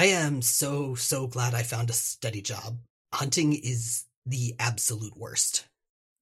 [0.00, 2.78] I am so, so glad I found a steady job.
[3.12, 5.66] Hunting is the absolute worst.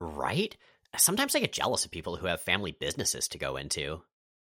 [0.00, 0.56] Right?
[0.96, 4.02] Sometimes I get jealous of people who have family businesses to go into.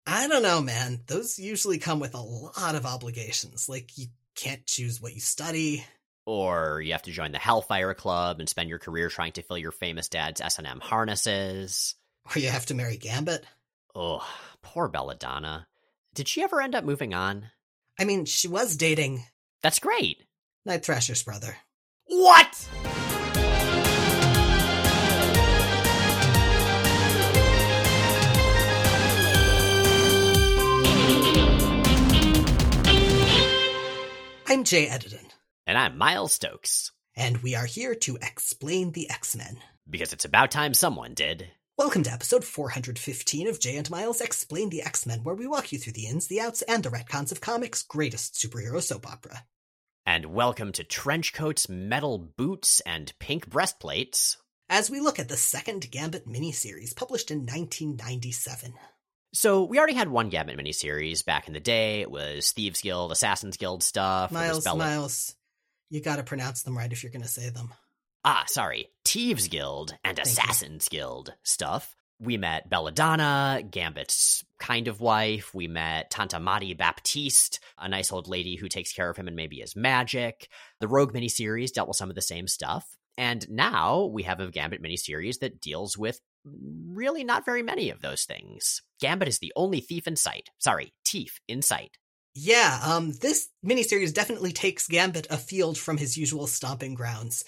[0.06, 1.00] I don't know, man.
[1.08, 3.68] Those usually come with a lot of obligations.
[3.68, 5.84] Like, you can't choose what you study.
[6.24, 9.58] Or you have to join the Hellfire Club and spend your career trying to fill
[9.58, 11.96] your famous dad's S&M harnesses.
[12.32, 13.44] Or you have to marry Gambit.
[13.92, 14.24] Oh,
[14.62, 15.66] poor Belladonna.
[16.14, 17.50] Did she ever end up moving on?
[17.98, 19.24] I mean, she was dating
[19.62, 20.22] That's great.
[20.64, 21.56] Night Thrasher's brother.
[22.06, 22.68] What?
[34.48, 35.26] I'm Jay Edidin,
[35.66, 36.92] And I'm Miles Stokes.
[37.16, 39.58] and we are here to explain the X-Men.
[39.88, 41.48] Because it's about time someone did.
[41.78, 45.78] Welcome to episode 415 of Jay and Miles Explain the X-Men, where we walk you
[45.78, 49.44] through the ins, the outs, and the retcons of comics' greatest superhero soap opera.
[50.06, 54.38] And welcome to trench coats, metal boots, and pink breastplates.
[54.70, 58.72] As we look at the second Gambit miniseries published in 1997.
[59.34, 62.00] So we already had one Gambit miniseries back in the day.
[62.00, 64.32] It was Thieves Guild, Assassins Guild stuff.
[64.32, 65.34] Miles, Miles,
[65.90, 67.74] you gotta pronounce them right if you're gonna say them.
[68.28, 68.88] Ah, sorry.
[69.04, 70.22] Thieves Guild and you.
[70.22, 71.94] Assassins Guild stuff.
[72.18, 75.54] We met Belladonna, Gambit's kind of wife.
[75.54, 79.36] We met Tanta Mattie Baptiste, a nice old lady who takes care of him and
[79.36, 80.48] maybe his magic.
[80.80, 82.84] The Rogue miniseries dealt with some of the same stuff.
[83.16, 88.02] And now we have a Gambit miniseries that deals with really not very many of
[88.02, 88.82] those things.
[89.00, 90.50] Gambit is the only thief in sight.
[90.58, 91.96] Sorry, thief in sight.
[92.34, 97.44] Yeah, um, this miniseries definitely takes Gambit afield from his usual stomping grounds.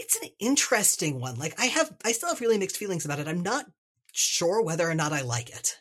[0.00, 1.36] It's an interesting one.
[1.36, 3.28] Like, I have, I still have really mixed feelings about it.
[3.28, 3.66] I'm not
[4.12, 5.78] sure whether or not I like it.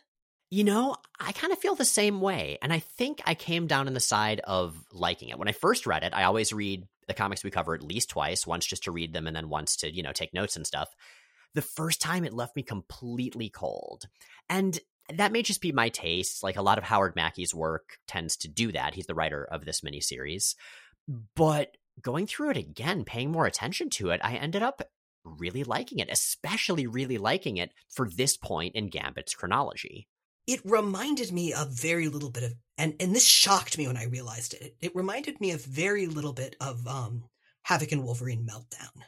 [0.51, 2.57] You know, I kind of feel the same way.
[2.61, 5.39] And I think I came down on the side of liking it.
[5.39, 8.45] When I first read it, I always read the comics we cover at least twice,
[8.45, 10.89] once just to read them and then once to, you know, take notes and stuff.
[11.55, 14.03] The first time it left me completely cold.
[14.49, 14.77] And
[15.15, 16.43] that may just be my taste.
[16.43, 18.95] Like a lot of Howard Mackie's work tends to do that.
[18.95, 20.55] He's the writer of this miniseries.
[21.35, 24.81] But going through it again, paying more attention to it, I ended up
[25.23, 30.07] really liking it, especially really liking it for this point in Gambit's chronology.
[30.47, 34.05] It reminded me of very little bit of, and, and this shocked me when I
[34.05, 34.75] realized it.
[34.81, 37.25] It reminded me of very little bit of, um,
[37.63, 39.03] Havoc and Wolverine Meltdown.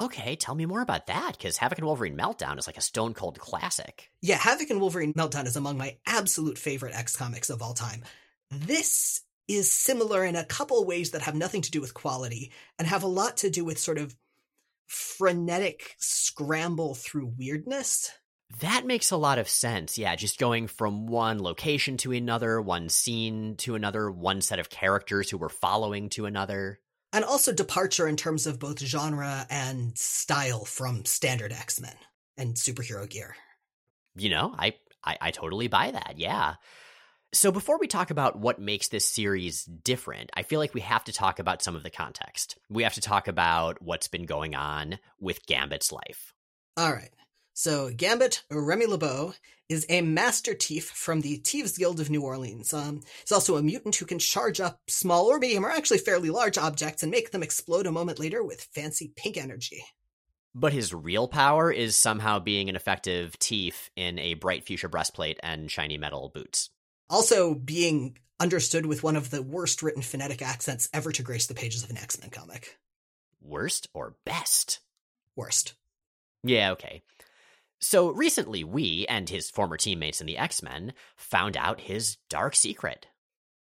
[0.00, 3.12] Okay, tell me more about that, because Havoc and Wolverine Meltdown is like a stone
[3.12, 4.08] cold classic.
[4.22, 8.02] Yeah, Havoc and Wolverine Meltdown is among my absolute favorite X comics of all time.
[8.50, 12.88] This is similar in a couple ways that have nothing to do with quality and
[12.88, 14.14] have a lot to do with sort of
[14.86, 18.10] frenetic scramble through weirdness.
[18.60, 19.96] That makes a lot of sense.
[19.96, 24.68] Yeah, just going from one location to another, one scene to another, one set of
[24.68, 26.78] characters who we're following to another.
[27.14, 31.94] And also departure in terms of both genre and style from standard X Men
[32.36, 33.36] and superhero gear.
[34.16, 36.14] You know, I, I I totally buy that.
[36.16, 36.54] Yeah.
[37.34, 41.04] So before we talk about what makes this series different, I feel like we have
[41.04, 42.58] to talk about some of the context.
[42.68, 46.34] We have to talk about what's been going on with Gambit's life.
[46.76, 47.08] All right.
[47.54, 49.32] So Gambit Remy LeBeau
[49.70, 52.74] is a master thief from the Thieves Guild of New Orleans.
[52.74, 56.28] Um, he's also a mutant who can charge up small or medium or actually fairly
[56.28, 59.82] large objects and make them explode a moment later with fancy pink energy.
[60.54, 65.40] But his real power is somehow being an effective thief in a bright fuchsia breastplate
[65.42, 66.68] and shiny metal boots.
[67.12, 71.54] Also being understood with one of the worst written phonetic accents ever to grace the
[71.54, 72.78] pages of an X-Men comic.
[73.42, 74.80] Worst or best?
[75.36, 75.74] Worst.
[76.42, 77.02] Yeah, okay.
[77.80, 82.56] So recently, we and his former teammates in the X Men found out his dark
[82.56, 83.08] secret.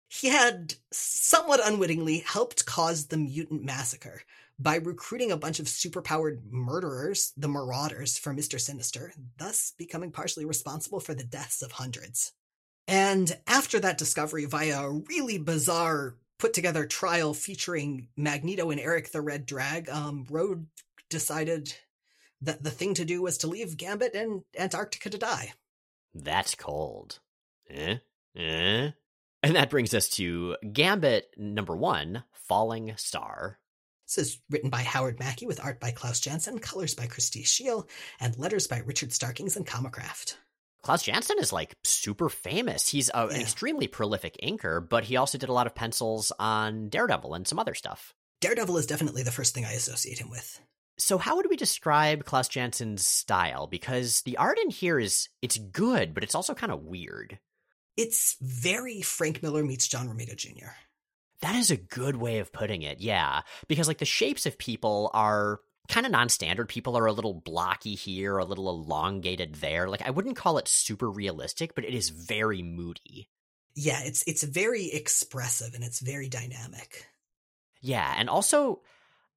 [0.08, 4.22] He had somewhat unwittingly helped cause the mutant massacre
[4.58, 8.60] by recruiting a bunch of superpowered murderers, the Marauders, for Mr.
[8.60, 12.32] Sinister, thus becoming partially responsible for the deaths of hundreds.
[12.88, 19.12] And after that discovery, via a really bizarre put together trial featuring Magneto and Eric
[19.12, 20.64] the Red Drag, um, Rogue
[21.10, 21.74] decided
[22.40, 25.52] that the thing to do was to leave Gambit and Antarctica to die.
[26.14, 27.18] That's cold.
[27.68, 27.96] Eh?
[28.34, 28.90] Eh?
[29.42, 33.58] And that brings us to Gambit number one Falling Star.
[34.06, 37.86] This is written by Howard Mackie with art by Klaus Janson, colors by Christie Scheele,
[38.18, 40.36] and letters by Richard Starkings and Comicraft.
[40.82, 42.88] Klaus Janson is like super famous.
[42.88, 46.88] He's a, an extremely prolific inker, but he also did a lot of pencils on
[46.88, 48.14] Daredevil and some other stuff.
[48.40, 50.60] Daredevil is definitely the first thing I associate him with.
[50.96, 53.66] So how would we describe Klaus Janson's style?
[53.66, 57.38] Because the art in here is it's good, but it's also kind of weird.
[57.96, 60.70] It's very Frank Miller meets John Romita Jr.
[61.40, 63.00] That is a good way of putting it.
[63.00, 63.42] Yeah.
[63.68, 66.68] Because like the shapes of people are kind of non-standard.
[66.68, 69.88] People are a little blocky here, a little elongated there.
[69.88, 73.28] Like I wouldn't call it super realistic, but it is very moody.
[73.74, 77.06] Yeah, it's it's very expressive and it's very dynamic.
[77.80, 78.82] Yeah, and also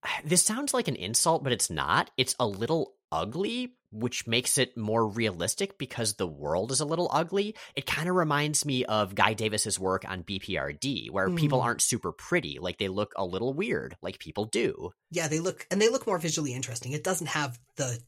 [0.25, 2.12] this sounds like an insult, but it's not.
[2.18, 7.09] It's a little ugly, which makes it more realistic because the world is a little
[7.11, 7.55] ugly.
[7.75, 11.38] It kind of reminds me of Guy Davis's work on BPRD, where mm.
[11.38, 12.57] people aren't super pretty.
[12.59, 14.91] Like they look a little weird, like people do.
[15.11, 16.93] Yeah, they look, and they look more visually interesting.
[16.93, 17.99] It doesn't have the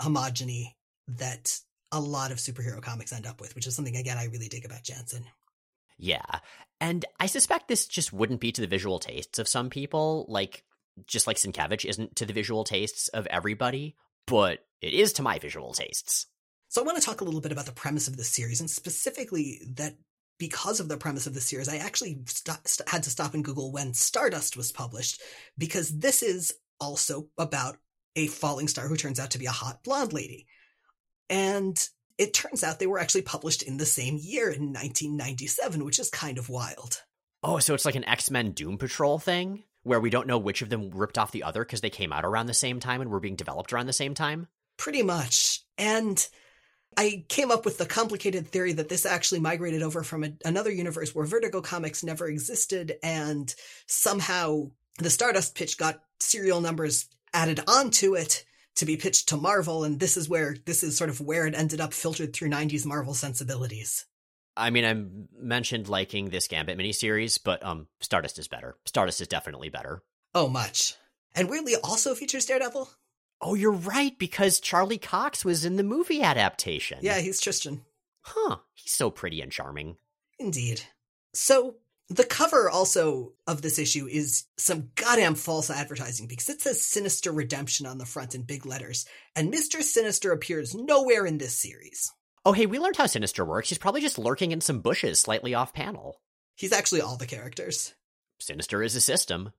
[0.00, 0.74] homogeny
[1.08, 1.58] that
[1.92, 4.64] a lot of superhero comics end up with, which is something, again, I really dig
[4.64, 5.24] about Janson.
[5.98, 6.40] Yeah.
[6.80, 10.26] And I suspect this just wouldn't be to the visual tastes of some people.
[10.28, 10.64] Like,
[11.06, 13.96] just like Sienkiewicz isn't to the visual tastes of everybody,
[14.28, 16.26] but it is to my visual tastes.
[16.68, 18.70] So I want to talk a little bit about the premise of this series, and
[18.70, 19.94] specifically that
[20.38, 23.44] because of the premise of the series, I actually st- st- had to stop and
[23.44, 25.20] Google when Stardust was published,
[25.56, 27.76] because this is also about
[28.16, 30.46] a falling star who turns out to be a hot blonde lady.
[31.30, 31.78] And
[32.18, 36.10] it turns out they were actually published in the same year in 1997, which is
[36.10, 37.02] kind of wild.
[37.42, 39.64] Oh, so it's like an X Men Doom Patrol thing?
[39.88, 42.24] Where we don't know which of them ripped off the other because they came out
[42.24, 44.46] around the same time and were being developed around the same time?
[44.76, 45.62] Pretty much.
[45.76, 46.26] And
[46.96, 50.70] I came up with the complicated theory that this actually migrated over from a, another
[50.70, 53.54] universe where Vertigo comics never existed, and
[53.86, 58.44] somehow the Stardust pitch got serial numbers added onto it
[58.76, 61.54] to be pitched to Marvel, and this is where this is sort of where it
[61.54, 64.06] ended up filtered through 90s Marvel sensibilities.
[64.58, 68.76] I mean, I mentioned liking this Gambit miniseries, but um, Stardust is better.
[68.84, 70.02] Stardust is definitely better.
[70.34, 70.94] Oh, much.
[71.34, 72.90] And weirdly, also features Daredevil.
[73.40, 76.98] Oh, you're right, because Charlie Cox was in the movie adaptation.
[77.02, 77.82] Yeah, he's Tristan.
[78.22, 78.56] Huh.
[78.74, 79.96] He's so pretty and charming.
[80.38, 80.82] Indeed.
[81.32, 81.76] So,
[82.08, 87.30] the cover also of this issue is some goddamn false advertising because it says Sinister
[87.30, 89.06] Redemption on the front in big letters,
[89.36, 89.82] and Mr.
[89.82, 92.12] Sinister appears nowhere in this series.
[92.44, 93.68] Oh, hey, we learned how Sinister works.
[93.68, 96.20] He's probably just lurking in some bushes slightly off panel.
[96.54, 97.94] He's actually all the characters.
[98.40, 99.52] Sinister is a system.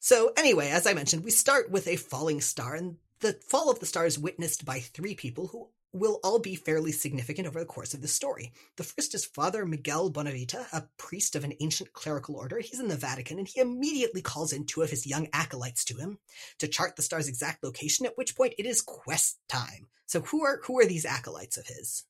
[0.00, 3.80] So, anyway, as I mentioned, we start with a falling star, and the fall of
[3.80, 7.66] the star is witnessed by three people who will all be fairly significant over the
[7.66, 8.52] course of the story.
[8.76, 12.58] The first is Father Miguel Bonavita, a priest of an ancient clerical order.
[12.60, 15.96] He's in the Vatican, and he immediately calls in two of his young acolytes to
[15.96, 16.18] him
[16.58, 19.88] to chart the star's exact location, at which point it is quest time.
[20.06, 22.04] So who are who are these acolytes of his?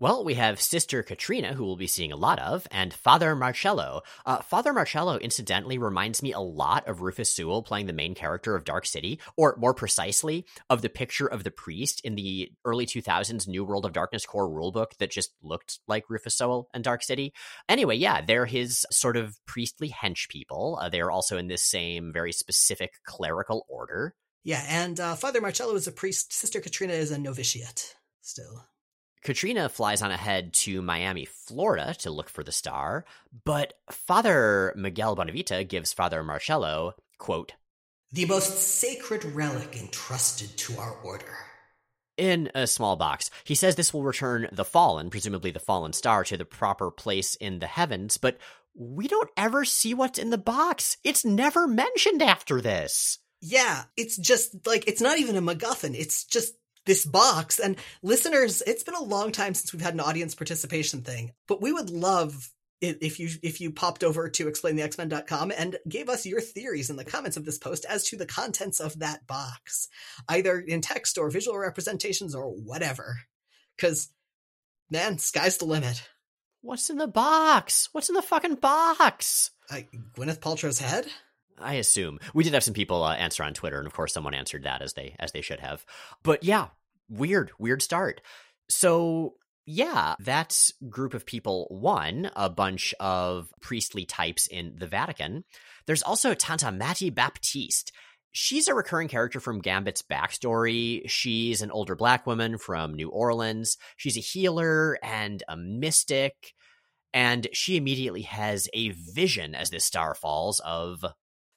[0.00, 4.02] Well, we have Sister Katrina, who we'll be seeing a lot of, and Father Marcelo.
[4.24, 8.54] Uh, Father Marcelo, incidentally, reminds me a lot of Rufus Sewell playing the main character
[8.54, 12.86] of Dark City, or more precisely, of the picture of the priest in the early
[12.86, 17.02] 2000s New World of Darkness core rulebook that just looked like Rufus Sewell and Dark
[17.02, 17.32] City.
[17.68, 20.78] Anyway, yeah, they're his sort of priestly hench people.
[20.80, 24.14] Uh, they're also in this same very specific clerical order.
[24.44, 26.32] Yeah, and uh, Father Marcelo is a priest.
[26.32, 28.64] Sister Katrina is a novitiate still.
[29.22, 33.04] Katrina flies on ahead to Miami, Florida to look for the star,
[33.44, 37.52] but Father Miguel Bonavita gives Father Marcelo, quote,
[38.12, 41.36] the most sacred relic entrusted to our order.
[42.16, 43.30] In a small box.
[43.44, 47.34] He says this will return the fallen, presumably the fallen star, to the proper place
[47.36, 48.38] in the heavens, but
[48.74, 50.96] we don't ever see what's in the box.
[51.04, 53.18] It's never mentioned after this.
[53.40, 55.94] Yeah, it's just like, it's not even a MacGuffin.
[55.94, 56.54] It's just
[56.88, 57.60] this box.
[57.60, 61.62] And listeners, it's been a long time since we've had an audience participation thing, but
[61.62, 66.40] we would love if you if you popped over to explainthexmen.com and gave us your
[66.40, 69.88] theories in the comments of this post as to the contents of that box
[70.28, 73.18] either in text or visual representations or whatever.
[73.78, 74.10] Cuz
[74.90, 76.08] man sky's the limit.
[76.60, 77.88] What's in the box?
[77.92, 79.50] What's in the fucking box?
[79.70, 81.06] I, gwyneth paltrow's head?
[81.60, 82.18] I assume.
[82.34, 84.82] We did have some people uh, answer on Twitter, and of course, someone answered that
[84.82, 85.84] as they as they should have.
[86.22, 86.68] But yeah,
[87.08, 88.20] weird, weird start.
[88.68, 89.34] So
[89.70, 95.44] yeah, that group of people won a bunch of priestly types in the Vatican.
[95.86, 97.92] There's also Tanta Mattie Baptiste.
[98.32, 101.02] She's a recurring character from Gambit's backstory.
[101.08, 103.76] She's an older black woman from New Orleans.
[103.98, 106.54] She's a healer and a mystic.
[107.12, 111.04] And she immediately has a vision as this star falls of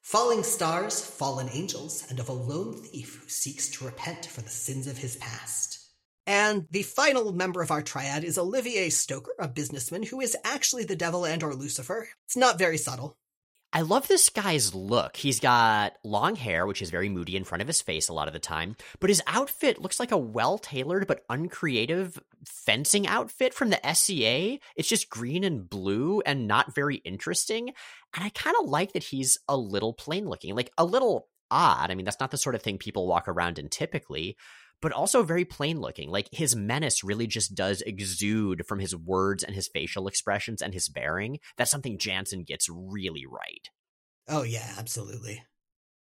[0.01, 4.49] falling stars, fallen angels, and of a lone thief who seeks to repent for the
[4.49, 5.79] sins of his past.
[6.27, 10.83] And the final member of our triad is Olivier Stoker, a businessman who is actually
[10.83, 12.09] the devil and or Lucifer.
[12.25, 13.17] It's not very subtle.
[13.73, 15.15] I love this guy's look.
[15.15, 18.27] He's got long hair, which is very moody in front of his face a lot
[18.27, 23.53] of the time, but his outfit looks like a well tailored but uncreative fencing outfit
[23.53, 24.59] from the SCA.
[24.75, 27.69] It's just green and blue and not very interesting.
[28.13, 31.91] And I kind of like that he's a little plain looking, like a little odd.
[31.91, 34.35] I mean, that's not the sort of thing people walk around in typically,
[34.81, 36.09] but also very plain looking.
[36.09, 40.73] Like his menace really just does exude from his words and his facial expressions and
[40.73, 41.39] his bearing.
[41.57, 43.69] That's something Janson gets really right.
[44.27, 45.43] Oh, yeah, absolutely.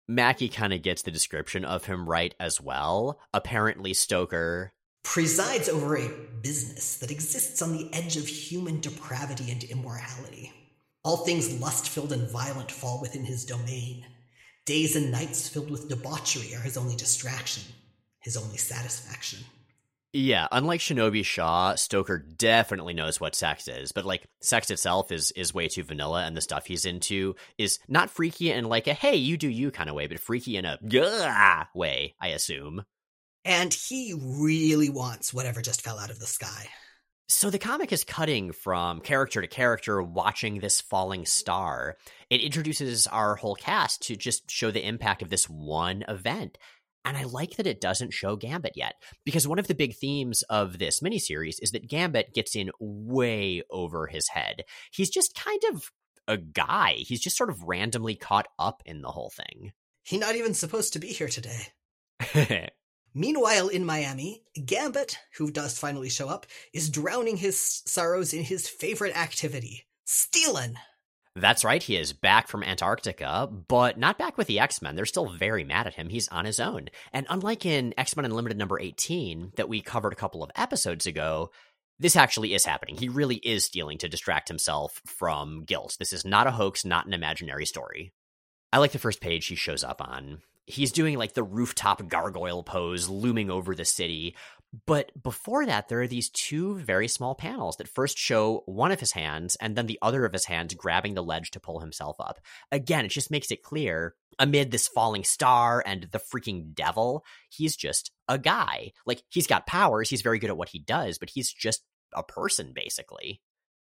[0.07, 3.19] Mackie kind of gets the description of him right as well.
[3.33, 6.09] Apparently, Stoker presides over a
[6.41, 10.51] business that exists on the edge of human depravity and immorality.
[11.03, 14.05] All things lust filled and violent fall within his domain.
[14.65, 17.63] Days and nights filled with debauchery are his only distraction
[18.25, 19.39] his only satisfaction.
[20.11, 25.31] Yeah, unlike Shinobi Shaw, Stoker definitely knows what sex is, but like sex itself is
[25.31, 28.93] is way too vanilla, and the stuff he's into is not freaky in like a
[28.93, 32.83] "hey, you do you" kind of way, but freaky in a "gah" way, I assume.
[33.43, 36.67] And he really wants whatever just fell out of the sky.
[37.27, 41.97] So the comic is cutting from character to character watching this falling star.
[42.29, 46.59] It introduces our whole cast to just show the impact of this one event.
[47.05, 50.41] And I like that it doesn't show Gambit yet, because one of the big themes
[50.49, 54.63] of this miniseries is that Gambit gets in way over his head.
[54.91, 55.91] He's just kind of
[56.27, 56.95] a guy.
[56.97, 59.71] He's just sort of randomly caught up in the whole thing.
[60.03, 62.69] He's not even supposed to be here today.
[63.13, 68.67] Meanwhile, in Miami, Gambit, who does finally show up, is drowning his sorrows in his
[68.67, 70.75] favorite activity, stealing.
[71.37, 74.95] That's right, he is back from Antarctica, but not back with the X Men.
[74.95, 76.07] They're still very mad at him.
[76.07, 76.87] He's on his own.
[77.11, 81.05] And unlike in X Men Unlimited number 18, that we covered a couple of episodes
[81.05, 81.51] ago,
[81.99, 82.95] this actually is happening.
[82.95, 85.97] He really is stealing to distract himself from guilt.
[85.99, 88.13] This is not a hoax, not an imaginary story.
[88.71, 90.41] I like the first page he shows up on.
[90.67, 94.35] He's doing like the rooftop gargoyle pose, looming over the city,
[94.85, 98.99] but before that, there are these two very small panels that first show one of
[98.99, 102.17] his hands and then the other of his hands grabbing the ledge to pull himself
[102.19, 102.39] up.
[102.71, 107.75] Again, it just makes it clear amid this falling star and the freaking devil, he's
[107.75, 108.91] just a guy.
[109.05, 112.23] Like, he's got powers, he's very good at what he does, but he's just a
[112.23, 113.41] person, basically.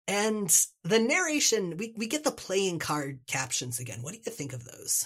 [0.07, 0.49] And
[0.83, 4.01] the narration, we, we get the playing card captions again.
[4.01, 5.05] What do you think of those?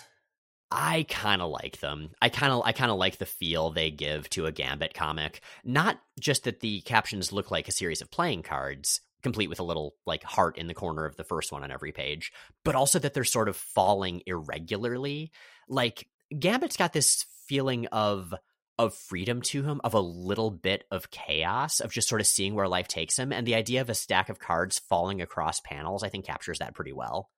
[0.78, 2.10] I kind of like them.
[2.22, 5.42] I kind of I kind of like the feel they give to a Gambit comic.
[5.64, 9.64] Not just that the captions look like a series of playing cards, complete with a
[9.64, 12.34] little like heart in the corner of the first one on every page,
[12.66, 15.32] but also that they're sort of falling irregularly.
[15.70, 18.34] Like Gambit's got this feeling of
[18.78, 22.54] of freedom to him, of a little bit of chaos, of just sort of seeing
[22.54, 26.04] where life takes him, and the idea of a stack of cards falling across panels,
[26.04, 27.30] I think captures that pretty well.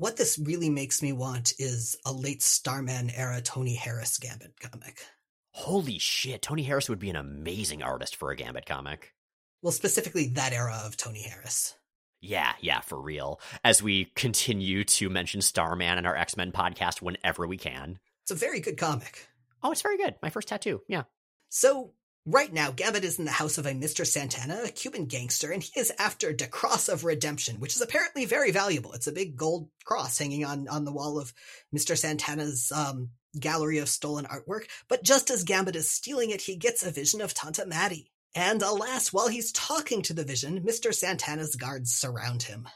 [0.00, 5.02] What this really makes me want is a late Starman era Tony Harris Gambit comic.
[5.50, 9.12] Holy shit, Tony Harris would be an amazing artist for a Gambit comic.
[9.60, 11.74] Well, specifically that era of Tony Harris.
[12.22, 13.42] Yeah, yeah, for real.
[13.62, 17.98] As we continue to mention Starman in our X Men podcast whenever we can.
[18.22, 19.28] It's a very good comic.
[19.62, 20.14] Oh, it's very good.
[20.22, 20.80] My first tattoo.
[20.88, 21.02] Yeah.
[21.50, 21.92] So,
[22.26, 24.06] Right now, Gambit is in the house of a Mr.
[24.06, 28.26] Santana, a Cuban gangster, and he is after the Cross of Redemption, which is apparently
[28.26, 28.92] very valuable.
[28.92, 31.32] It's a big gold cross hanging on, on the wall of
[31.74, 31.96] Mr.
[31.96, 33.08] Santana's um,
[33.38, 34.64] gallery of stolen artwork.
[34.86, 38.10] But just as Gambit is stealing it, he gets a vision of Tanta Mattie.
[38.34, 40.92] And alas, while he's talking to the vision, Mr.
[40.92, 42.68] Santana's guards surround him.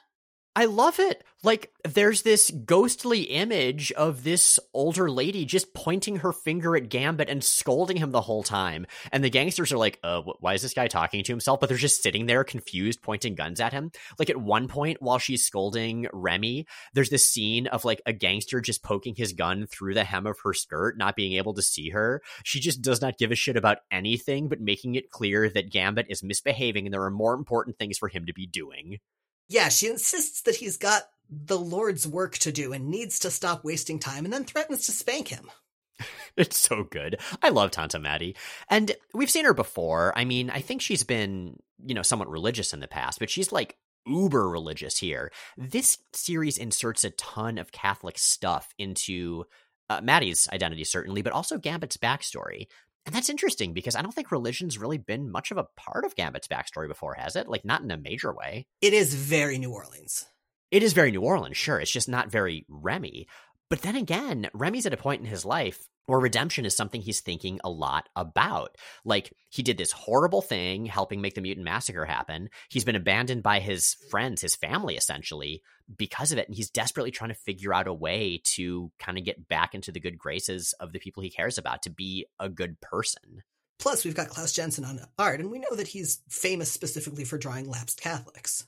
[0.57, 1.25] I love it.
[1.43, 7.29] Like, there's this ghostly image of this older lady just pointing her finger at Gambit
[7.29, 8.87] and scolding him the whole time.
[9.11, 11.59] And the gangsters are like, uh, why is this guy talking to himself?
[11.59, 13.91] But they're just sitting there confused, pointing guns at him.
[14.17, 18.61] Like, at one point, while she's scolding Remy, there's this scene of like a gangster
[18.61, 21.91] just poking his gun through the hem of her skirt, not being able to see
[21.91, 22.23] her.
[22.45, 26.07] She just does not give a shit about anything, but making it clear that Gambit
[26.09, 29.01] is misbehaving and there are more important things for him to be doing.
[29.49, 33.65] Yeah, she insists that he's got the Lord's work to do and needs to stop
[33.65, 35.51] wasting time and then threatens to spank him.
[36.37, 37.19] it's so good.
[37.43, 38.37] I love Tanta Mattie.
[38.69, 40.13] And we've seen her before.
[40.17, 43.53] I mean, I think she's been, you know, somewhat religious in the past, but she's
[43.53, 45.31] like uber religious here.
[45.57, 49.45] This series inserts a ton of Catholic stuff into
[49.91, 52.67] uh, Mattie's identity, certainly, but also Gambit's backstory.
[53.07, 56.15] And that's interesting because I don't think religion's really been much of a part of
[56.15, 57.49] Gambit's backstory before, has it?
[57.49, 58.67] Like, not in a major way.
[58.81, 60.25] It is very New Orleans.
[60.71, 61.79] It is very New Orleans, sure.
[61.79, 63.27] It's just not very Remy.
[63.71, 67.21] But then again, Remy's at a point in his life where redemption is something he's
[67.21, 68.77] thinking a lot about.
[69.05, 72.51] Like, he did this horrible thing helping make the mutant massacre happen.
[72.69, 75.63] He's been abandoned by his friends, his family, essentially,
[75.97, 76.47] because of it.
[76.47, 79.93] And he's desperately trying to figure out a way to kind of get back into
[79.93, 83.43] the good graces of the people he cares about, to be a good person.
[83.79, 87.39] Plus, we've got Klaus Janson on art, and we know that he's famous specifically for
[87.39, 88.67] drawing lapsed Catholics.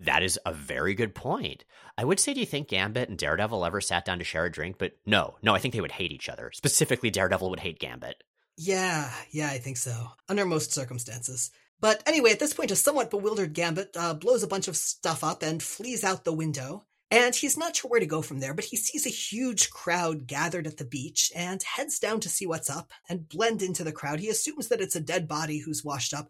[0.00, 1.64] That is a very good point.
[1.98, 4.50] I would say, do you think Gambit and Daredevil ever sat down to share a
[4.50, 4.76] drink?
[4.78, 6.50] But no, no, I think they would hate each other.
[6.54, 8.22] Specifically, Daredevil would hate Gambit.
[8.56, 10.08] Yeah, yeah, I think so.
[10.28, 11.50] Under most circumstances.
[11.80, 15.24] But anyway, at this point, a somewhat bewildered Gambit uh, blows a bunch of stuff
[15.24, 16.84] up and flees out the window.
[17.10, 20.28] And he's not sure where to go from there, but he sees a huge crowd
[20.28, 23.92] gathered at the beach and heads down to see what's up and blend into the
[23.92, 24.20] crowd.
[24.20, 26.28] He assumes that it's a dead body who's washed up.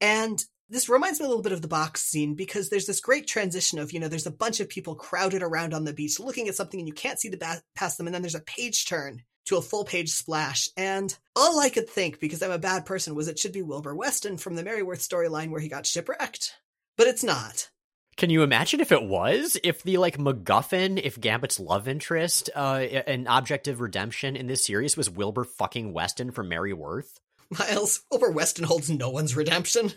[0.00, 3.26] And this reminds me a little bit of the box scene because there's this great
[3.26, 6.48] transition of, you know, there's a bunch of people crowded around on the beach looking
[6.48, 8.06] at something and you can't see the ba- past them.
[8.06, 10.68] And then there's a page turn to a full page splash.
[10.76, 13.94] And all I could think, because I'm a bad person, was it should be Wilbur
[13.94, 16.54] Weston from the Merryworth storyline where he got shipwrecked.
[16.96, 17.70] But it's not.
[18.18, 19.56] Can you imagine if it was?
[19.62, 24.66] If the like MacGuffin, if Gambit's love interest, uh, an object of redemption in this
[24.66, 27.20] series was Wilbur fucking Weston from Merryworth?
[27.58, 29.92] Miles, Wilbur Weston holds no one's redemption.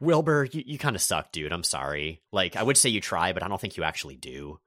[0.00, 1.52] Wilbur, you, you kind of suck, dude.
[1.52, 2.22] I'm sorry.
[2.32, 4.60] Like, I would say you try, but I don't think you actually do.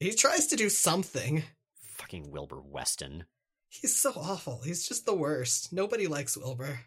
[0.00, 1.44] He tries to do something.
[1.80, 3.24] Fucking Wilbur Weston.
[3.68, 4.60] He's so awful.
[4.64, 5.72] He's just the worst.
[5.72, 6.80] Nobody likes Wilbur.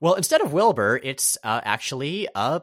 [0.00, 2.62] Well, instead of Wilbur, it's uh, actually a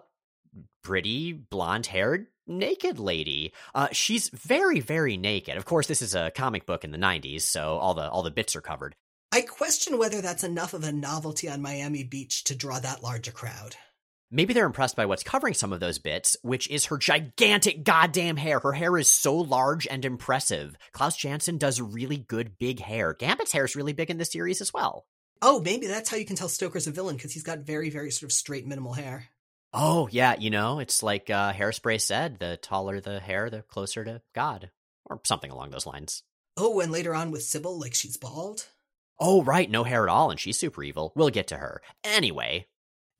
[0.84, 3.53] pretty blonde haired naked lady.
[3.74, 5.58] Uh, she's very, very naked.
[5.58, 8.32] Of course, this is a comic book in the '90s, so all the all the
[8.32, 8.96] bits are covered.
[9.32, 13.27] I question whether that's enough of a novelty on Miami Beach to draw that large
[13.27, 13.75] a crowd.
[14.34, 18.38] Maybe they're impressed by what's covering some of those bits, which is her gigantic goddamn
[18.38, 18.62] hair.
[18.62, 20.78] Her hair is so large and impressive.
[20.94, 23.14] Klaus Janson does really good big hair.
[23.14, 25.06] Gambit's hair is really big in this series as well.
[25.42, 28.10] Oh, maybe that's how you can tell Stoker's a villain because he's got very, very
[28.10, 29.28] sort of straight, minimal hair.
[29.74, 34.06] Oh, yeah, you know, it's like uh, Hairspray said the taller the hair, the closer
[34.06, 34.72] to God,
[35.06, 36.24] or something along those lines.
[36.56, 38.68] Oh, and later on with Sibyl, like she's bald?
[39.20, 41.12] Oh, right, no hair at all, and she's super evil.
[41.16, 41.82] We'll get to her.
[42.04, 42.68] Anyway,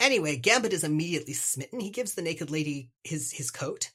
[0.02, 1.80] Anyway, Gambit is immediately smitten.
[1.80, 3.92] He gives the naked lady his his coat,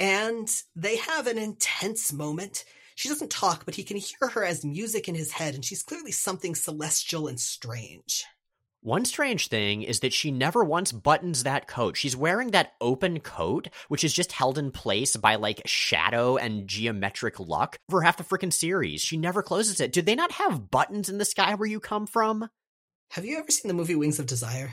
[0.00, 2.64] and they have an intense moment.
[2.94, 5.82] She doesn't talk, but he can hear her as music in his head, and she's
[5.82, 8.24] clearly something celestial and strange.
[8.80, 11.98] One strange thing is that she never once buttons that coat.
[11.98, 16.66] She's wearing that open coat, which is just held in place by like shadow and
[16.68, 19.02] geometric luck for half the freaking series.
[19.02, 19.92] She never closes it.
[19.92, 22.48] Do they not have buttons in the sky where you come from?
[23.10, 24.72] Have you ever seen the movie Wings of Desire?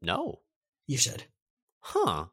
[0.00, 0.40] No.
[0.86, 1.24] You should.
[1.80, 2.26] Huh.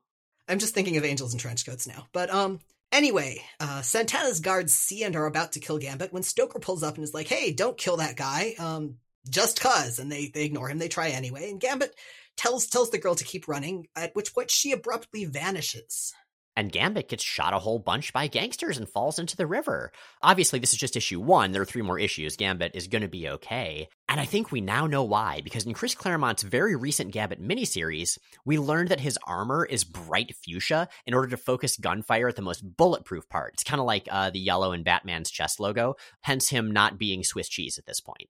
[0.47, 2.07] I'm just thinking of angels in trench coats now.
[2.11, 2.59] But um
[2.91, 6.95] anyway, uh Santana's guards see and are about to kill Gambit when Stoker pulls up
[6.95, 8.97] and is like, "Hey, don't kill that guy." Um
[9.29, 10.77] just cuz and they they ignore him.
[10.79, 11.49] They try anyway.
[11.49, 11.95] And Gambit
[12.37, 16.13] tells tells the girl to keep running, at which point she abruptly vanishes.
[16.61, 19.91] And Gambit gets shot a whole bunch by gangsters and falls into the river.
[20.21, 21.53] Obviously, this is just issue one.
[21.53, 22.35] There are three more issues.
[22.37, 23.87] Gambit is going to be okay.
[24.07, 28.19] And I think we now know why, because in Chris Claremont's very recent Gambit miniseries,
[28.45, 32.43] we learned that his armor is bright fuchsia in order to focus gunfire at the
[32.43, 33.53] most bulletproof part.
[33.55, 37.23] It's kind of like uh, the yellow in Batman's chest logo, hence him not being
[37.23, 38.29] Swiss cheese at this point.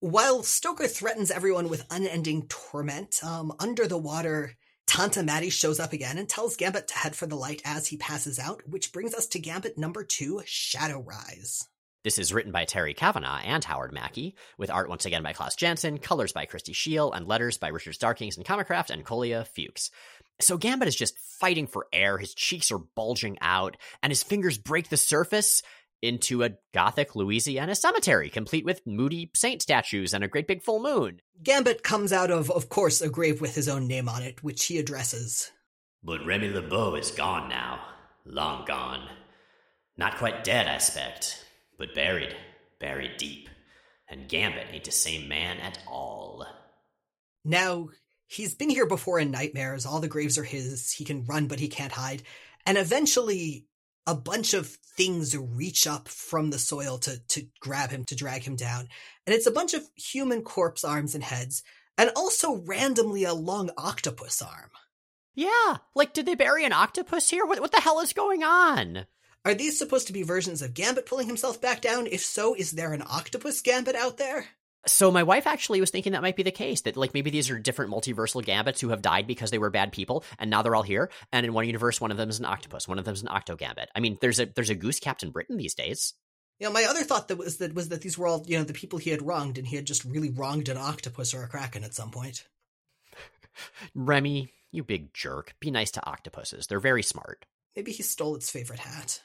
[0.00, 4.56] While Stoker threatens everyone with unending torment, um, under the water,
[4.94, 7.96] Tanta Mattie shows up again and tells Gambit to head for the light as he
[7.96, 11.66] passes out, which brings us to Gambit number two, Shadow Rise.
[12.04, 15.56] This is written by Terry Kavanagh and Howard Mackie, with art once again by Klaus
[15.56, 19.90] Janson, colors by Christie Scheele, and letters by Richard Starkings and Comicraft and Kolja Fuchs.
[20.42, 24.58] So Gambit is just fighting for air, his cheeks are bulging out, and his fingers
[24.58, 25.62] break the surface
[26.02, 30.82] into a gothic Louisiana cemetery, complete with moody saint statues and a great big full
[30.82, 31.20] moon.
[31.42, 34.64] Gambit comes out of, of course, a grave with his own name on it, which
[34.66, 35.50] he addresses.
[36.02, 37.80] But Remy LeBeau is gone now.
[38.24, 39.08] Long gone.
[39.96, 41.44] Not quite dead, I expect,
[41.78, 42.34] but buried,
[42.80, 43.48] buried deep.
[44.08, 46.44] And Gambit ain't the same man at all.
[47.44, 47.88] Now,
[48.26, 49.86] he's been here before in nightmares.
[49.86, 50.92] All the graves are his.
[50.92, 52.22] He can run, but he can't hide.
[52.66, 53.66] And eventually,
[54.06, 58.42] a bunch of things reach up from the soil to to grab him to drag
[58.42, 58.88] him down
[59.26, 61.62] and it's a bunch of human corpse arms and heads
[61.96, 64.70] and also randomly a long octopus arm
[65.34, 67.46] Yeah, like did they bury an octopus here?
[67.46, 69.06] What what the hell is going on?
[69.44, 72.72] are these supposed to be versions of gambit pulling himself back down if so is
[72.72, 74.46] there an octopus gambit out there
[74.86, 77.50] So my wife actually was thinking that might be the case that like maybe these
[77.50, 80.74] are different multiversal gambits who have died because they were bad people and now they're
[80.74, 83.14] all here and in one universe one of them is an octopus, one of them
[83.14, 83.90] is an octo gambit.
[83.94, 86.14] I mean, there's a there's a goose Captain Britain these days.
[86.58, 88.64] You know, my other thought that was that was that these were all you know
[88.64, 91.48] the people he had wronged, and he had just really wronged an octopus or a
[91.48, 92.46] kraken at some point.
[93.96, 95.54] Remy, you big jerk.
[95.58, 96.66] Be nice to octopuses.
[96.66, 97.46] They're very smart.
[97.74, 99.22] Maybe he stole its favorite hat.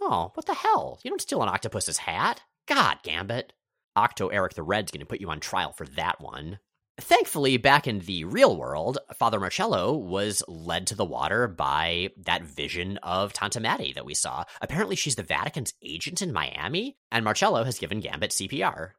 [0.00, 0.98] Oh, what the hell?
[1.02, 2.40] You don't steal an octopus's hat.
[2.66, 3.52] God, Gambit.
[3.98, 6.60] Octo Eric the Red's going to put you on trial for that one.
[7.00, 12.44] Thankfully, back in the real world, Father Marcelo was led to the water by that
[12.44, 14.44] vision of Tanta Mattie that we saw.
[14.60, 18.90] Apparently, she's the Vatican's agent in Miami, and Marcelo has given Gambit CPR.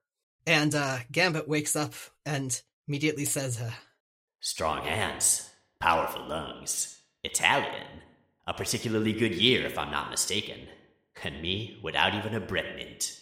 [0.45, 1.93] And uh, Gambit wakes up
[2.25, 3.71] and immediately says, uh,
[4.41, 7.87] Strong hands, powerful lungs, Italian.
[8.47, 10.59] A particularly good year, if I'm not mistaken.
[11.21, 13.19] And me without even a bread mint.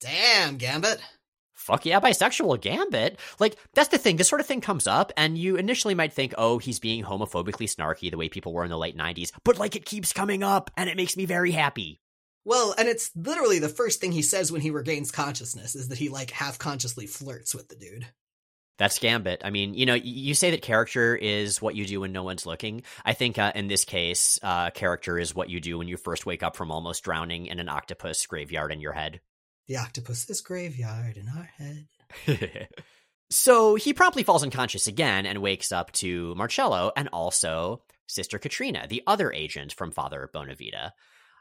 [0.00, 1.00] Damn, Gambit.
[1.54, 3.18] Fuck yeah, bisexual Gambit.
[3.38, 4.16] Like, that's the thing.
[4.16, 7.68] This sort of thing comes up, and you initially might think, oh, he's being homophobically
[7.68, 9.30] snarky the way people were in the late 90s.
[9.44, 12.00] But, like, it keeps coming up, and it makes me very happy.
[12.46, 15.98] Well, and it's literally the first thing he says when he regains consciousness is that
[15.98, 18.06] he, like, half consciously flirts with the dude.
[18.78, 19.42] That's Gambit.
[19.44, 22.46] I mean, you know, you say that character is what you do when no one's
[22.46, 22.84] looking.
[23.04, 26.24] I think uh, in this case, uh, character is what you do when you first
[26.24, 29.20] wake up from almost drowning in an octopus graveyard in your head.
[29.70, 32.68] The octopus's graveyard in our head.
[33.30, 38.88] so he promptly falls unconscious again and wakes up to Marcelo and also Sister Katrina,
[38.88, 40.90] the other agent from Father Bonavita.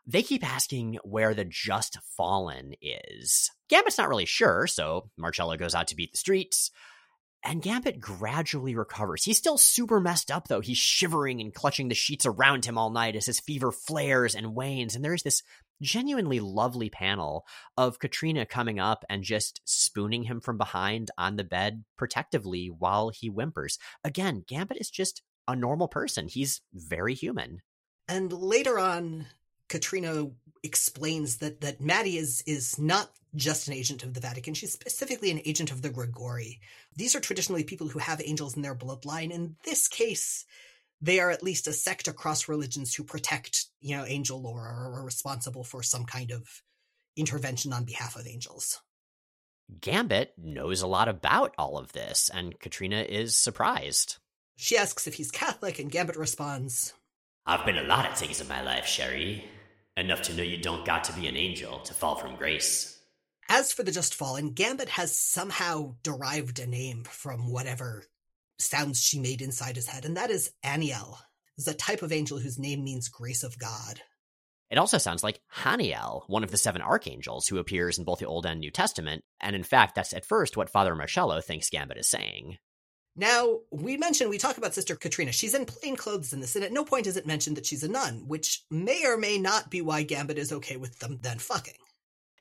[0.06, 3.50] They keep asking where the just fallen is.
[3.68, 6.70] Gambit's not really sure, so Marcelo goes out to beat the streets.
[7.44, 9.24] And Gambit gradually recovers.
[9.24, 10.60] He's still super messed up, though.
[10.60, 14.54] He's shivering and clutching the sheets around him all night as his fever flares and
[14.54, 14.94] wanes.
[14.94, 15.42] And there's this
[15.82, 17.46] genuinely lovely panel
[17.78, 23.10] of Katrina coming up and just spooning him from behind on the bed protectively while
[23.10, 23.78] he whimpers.
[24.04, 26.28] Again, Gambit is just a normal person.
[26.28, 27.62] He's very human.
[28.08, 29.28] And later on,
[29.68, 30.28] Katrina
[30.64, 34.54] explains that that Mattie is is not just an agent of the Vatican.
[34.54, 36.60] She's specifically an agent of the Grigori.
[36.96, 39.32] These are traditionally people who have angels in their bloodline.
[39.32, 40.46] In this case,
[41.02, 45.00] they are at least a sect across religions who protect, you know, angel lore or
[45.00, 46.62] are responsible for some kind of
[47.16, 48.82] intervention on behalf of angels.
[49.82, 54.18] Gambit knows a lot about all of this, and Katrina is surprised.
[54.56, 56.94] She asks if he's Catholic, and Gambit responds,
[57.46, 59.46] I've been a lot of things in my life, Sherry.
[59.96, 63.00] Enough to know you don't got to be an angel to fall from grace.
[63.48, 68.06] As for the Just Fallen, Gambit has somehow derived a name from whatever
[68.60, 71.18] sounds she made inside his head, and that is Anielle.
[71.58, 74.02] Is a type of angel whose name means grace of God.
[74.70, 78.28] It also sounds like Haniel, one of the seven archangels who appears in both the
[78.28, 81.98] Old and New Testament, and in fact, that's at first what Father Marcelo thinks Gambit
[81.98, 82.58] is saying.
[83.16, 85.32] Now, we mentioned, we talk about Sister Katrina.
[85.32, 87.84] She's in plain clothes in this, and at no point is it mentioned that she's
[87.84, 91.40] a nun, which may or may not be why Gambit is okay with them then
[91.40, 91.74] fucking.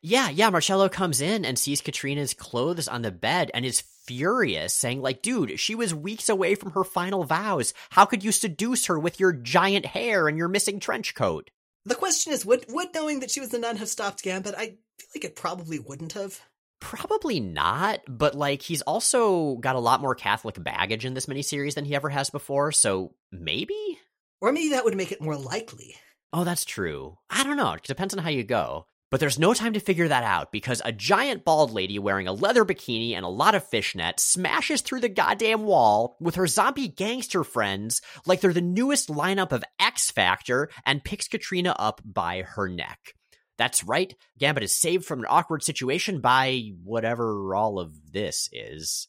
[0.03, 4.73] Yeah, yeah, Marcelo comes in and sees Katrina's clothes on the bed and is furious,
[4.73, 7.75] saying, like, dude, she was weeks away from her final vows.
[7.91, 11.51] How could you seduce her with your giant hair and your missing trench coat?
[11.85, 14.55] The question is, would would knowing that she was a nun have stopped Gambit?
[14.57, 14.67] I
[14.99, 16.41] feel like it probably wouldn't have.
[16.81, 21.75] Probably not, but like he's also got a lot more Catholic baggage in this miniseries
[21.75, 23.99] than he ever has before, so maybe?
[24.41, 25.97] Or maybe that would make it more likely.
[26.33, 27.19] Oh, that's true.
[27.31, 27.73] I don't know.
[27.73, 28.87] It depends on how you go.
[29.11, 32.33] But there's no time to figure that out because a giant bald lady wearing a
[32.33, 36.89] leather bikini and a lot of fishnet smashes through the goddamn wall with her zombie
[36.89, 42.43] gangster friends like they're the newest lineup of X Factor and picks Katrina up by
[42.43, 43.15] her neck.
[43.57, 49.09] That's right, Gambit is saved from an awkward situation by whatever all of this is.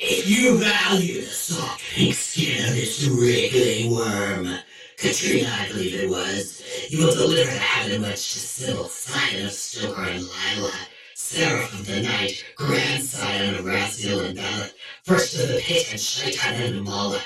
[0.00, 4.58] If you value the soft pink skin of this wriggling worm,
[4.96, 10.02] Katrina, I believe it was, you will deliver the Hadamuch to Sibyl, Simon of Stoker
[10.02, 10.72] and Lila,
[11.14, 14.72] Seraph of the Night, grandsire of Raziel and Balak,
[15.04, 17.22] first of the pit and Shaitan and Moloch,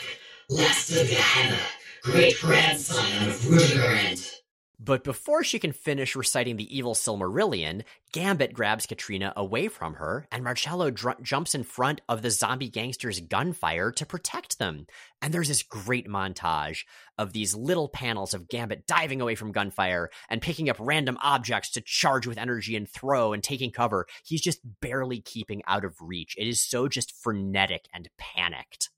[0.51, 1.61] last of Gehenna,
[2.03, 4.19] great grandson of Rudiger and
[4.81, 10.29] but before she can finish reciting the evil Silmarillion, Gambit grabs Katrina away from her,
[10.31, 14.87] and Marcelo dr- jumps in front of the zombie gangsters' gunfire to protect them.
[15.21, 16.85] And there's this great montage
[17.19, 21.71] of these little panels of Gambit diving away from gunfire and picking up random objects
[21.73, 24.07] to charge with energy and throw and taking cover.
[24.25, 26.37] He's just barely keeping out of reach.
[26.39, 28.91] It is so just frenetic and panicked.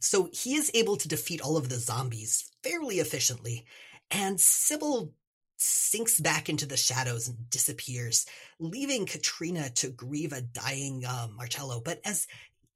[0.00, 3.66] So he is able to defeat all of the zombies fairly efficiently
[4.10, 5.14] and Sibyl
[5.56, 8.26] sinks back into the shadows and disappears,
[8.58, 11.80] leaving Katrina to grieve a dying uh, Marcelo.
[11.80, 12.26] But as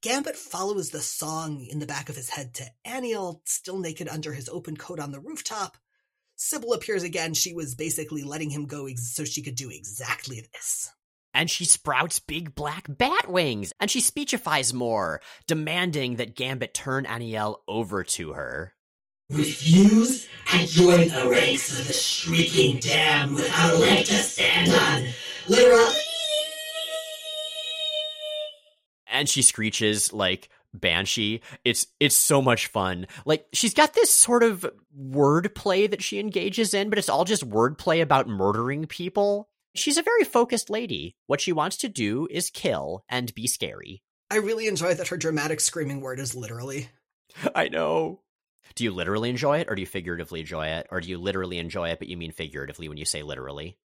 [0.01, 4.33] Gambit follows the song in the back of his head to Anielle, still naked under
[4.33, 5.77] his open coat on the rooftop,
[6.35, 7.33] Sibyl appears again.
[7.33, 10.91] She was basically letting him go ex- so she could do exactly this.
[11.33, 17.05] And she sprouts big black bat wings, and she speechifies more, demanding that Gambit turn
[17.05, 18.74] Anielle over to her.
[19.31, 25.11] Refuse and join the ranks of the shrieking damned without a leg to stand on.
[25.47, 25.95] Literally.
[29.07, 31.41] And she screeches like Banshee.
[31.63, 33.07] It's it's so much fun.
[33.25, 34.63] Like she's got this sort of
[34.95, 39.49] wordplay that she engages in, but it's all just wordplay about murdering people.
[39.73, 41.15] She's a very focused lady.
[41.25, 44.03] What she wants to do is kill and be scary.
[44.29, 46.89] I really enjoy that her dramatic screaming word is literally.
[47.55, 48.21] I know.
[48.73, 50.87] Do you literally enjoy it or do you figuratively enjoy it?
[50.91, 53.77] Or do you literally enjoy it but you mean figuratively when you say literally?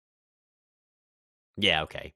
[1.57, 2.13] Yeah, okay.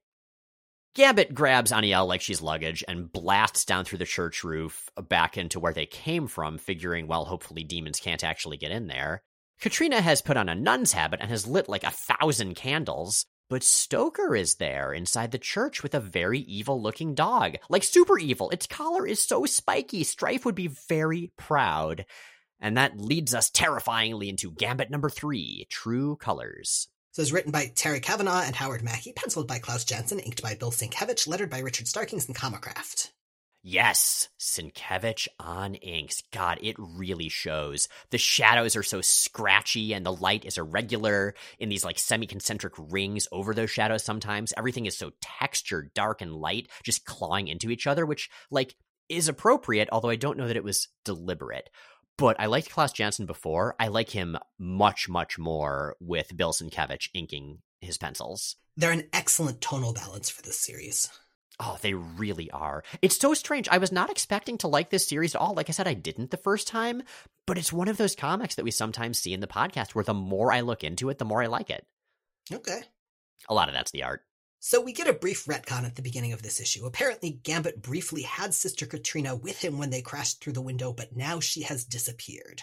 [0.94, 5.36] Gambit grabs Anielle like she's luggage and blasts down through the church roof uh, back
[5.36, 9.20] into where they came from, figuring, well, hopefully demons can't actually get in there.
[9.60, 13.64] Katrina has put on a nun's habit and has lit like a thousand candles, but
[13.64, 17.56] Stoker is there inside the church with a very evil looking dog.
[17.68, 18.50] Like super evil.
[18.50, 22.06] Its collar is so spiky, Strife would be very proud.
[22.60, 26.88] And that leads us terrifyingly into Gambit number three True Colors.
[27.12, 30.56] So it's written by Terry Kavanagh and Howard Mackie, penciled by Klaus Janson, inked by
[30.56, 33.10] Bill Sienkiewicz, lettered by Richard Starkings and Comicraft.
[33.66, 36.22] Yes, Sienkiewicz on inks.
[36.32, 37.88] God, it really shows.
[38.10, 43.26] The shadows are so scratchy and the light is irregular in these like semi-concentric rings
[43.32, 44.52] over those shadows sometimes.
[44.56, 48.74] Everything is so textured, dark and light, just clawing into each other, which like
[49.08, 51.70] is appropriate, although I don't know that it was deliberate.
[52.16, 53.74] But I liked Klaus Janson before.
[53.80, 58.56] I like him much, much more with Bill Sienkiewicz inking his pencils.
[58.76, 61.08] They're an excellent tonal balance for this series.
[61.60, 62.82] Oh, they really are.
[63.00, 63.68] It's so strange.
[63.68, 65.54] I was not expecting to like this series at all.
[65.54, 67.02] Like I said, I didn't the first time,
[67.46, 70.14] but it's one of those comics that we sometimes see in the podcast where the
[70.14, 71.86] more I look into it, the more I like it.
[72.52, 72.80] Okay.
[73.48, 74.22] A lot of that's the art.
[74.66, 76.86] So we get a brief retcon at the beginning of this issue.
[76.86, 81.14] Apparently, Gambit briefly had Sister Katrina with him when they crashed through the window, but
[81.14, 82.62] now she has disappeared.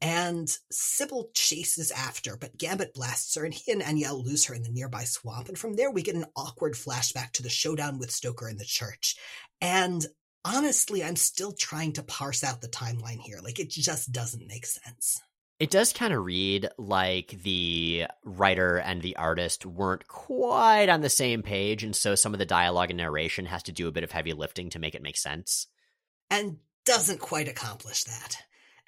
[0.00, 4.62] And Sibyl chases after, but Gambit blasts her, and he and Anielle lose her in
[4.62, 5.48] the nearby swamp.
[5.48, 8.64] And from there, we get an awkward flashback to the showdown with Stoker in the
[8.64, 9.16] church.
[9.60, 10.06] And
[10.44, 13.40] honestly, I'm still trying to parse out the timeline here.
[13.42, 15.20] Like, it just doesn't make sense.
[15.58, 21.08] It does kind of read like the writer and the artist weren't quite on the
[21.08, 24.04] same page, and so some of the dialogue and narration has to do a bit
[24.04, 25.66] of heavy lifting to make it make sense.
[26.30, 28.36] And doesn't quite accomplish that.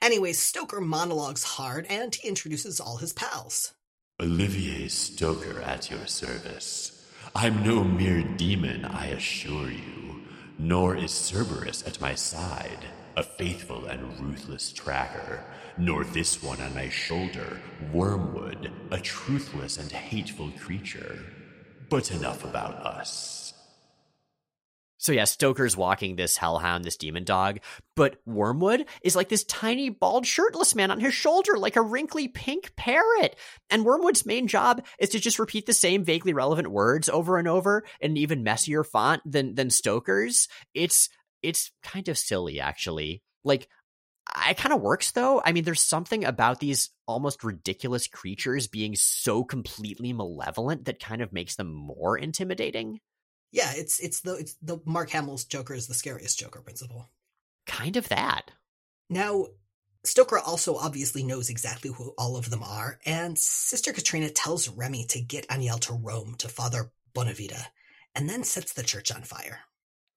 [0.00, 3.74] Anyway, Stoker monologues hard and he introduces all his pals.
[4.20, 7.10] Olivier Stoker at your service.
[7.34, 10.22] I'm no mere demon, I assure you,
[10.58, 12.84] nor is Cerberus at my side,
[13.18, 15.42] a faithful and ruthless tracker,
[15.76, 17.60] nor this one on my shoulder,
[17.92, 21.18] Wormwood, a truthless and hateful creature.
[21.90, 23.54] But enough about us.
[24.98, 27.58] So yeah, Stoker's walking this hellhound, this demon dog,
[27.96, 32.28] but Wormwood is like this tiny, bald, shirtless man on his shoulder, like a wrinkly
[32.28, 33.36] pink parrot.
[33.68, 37.48] And Wormwood's main job is to just repeat the same vaguely relevant words over and
[37.48, 40.46] over in an even messier font than than Stoker's.
[40.72, 41.08] It's
[41.42, 43.22] it's kind of silly, actually.
[43.44, 43.68] Like
[44.48, 45.42] it kind of works though.
[45.44, 51.22] I mean, there's something about these almost ridiculous creatures being so completely malevolent that kind
[51.22, 53.00] of makes them more intimidating.
[53.50, 57.08] Yeah, it's it's the it's the Mark Hamill's Joker is the scariest Joker principle.
[57.66, 58.50] Kind of that.
[59.08, 59.46] Now,
[60.04, 65.06] Stoker also obviously knows exactly who all of them are, and Sister Katrina tells Remy
[65.06, 67.66] to get Anielle to Rome to Father Bonavita,
[68.14, 69.60] and then sets the church on fire.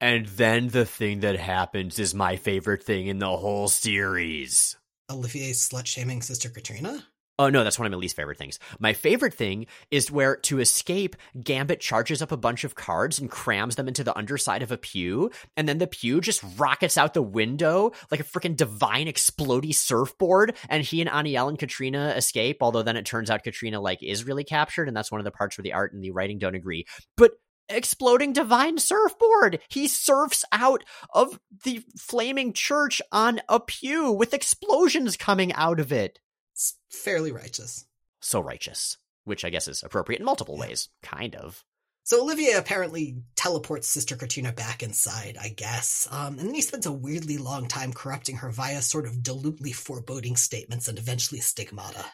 [0.02, 4.76] And then the thing that happens is my favorite thing in the whole series.
[5.12, 7.06] Olivier slut shaming Sister Katrina?
[7.38, 8.58] Oh no, that's one of my least favorite things.
[8.80, 13.30] My favorite thing is where to escape, Gambit charges up a bunch of cards and
[13.30, 17.14] crams them into the underside of a pew, and then the pew just rockets out
[17.14, 22.58] the window like a freaking divine explody surfboard, and he and Anielle and Katrina escape,
[22.62, 25.32] although then it turns out Katrina like is really captured, and that's one of the
[25.32, 26.86] parts where the art and the writing don't agree.
[27.18, 27.32] But
[27.72, 29.60] exploding divine surfboard.
[29.70, 35.92] He surfs out of the flaming church on a pew with explosions coming out of
[35.92, 36.20] it.
[36.54, 37.86] It's fairly righteous.
[38.20, 41.64] So righteous, which I guess is appropriate in multiple ways, kind of.
[42.04, 46.86] So Olivier apparently teleports Sister Katrina back inside, I guess, um, and then he spends
[46.86, 52.06] a weirdly long time corrupting her via sort of dilutely foreboding statements and eventually stigmata.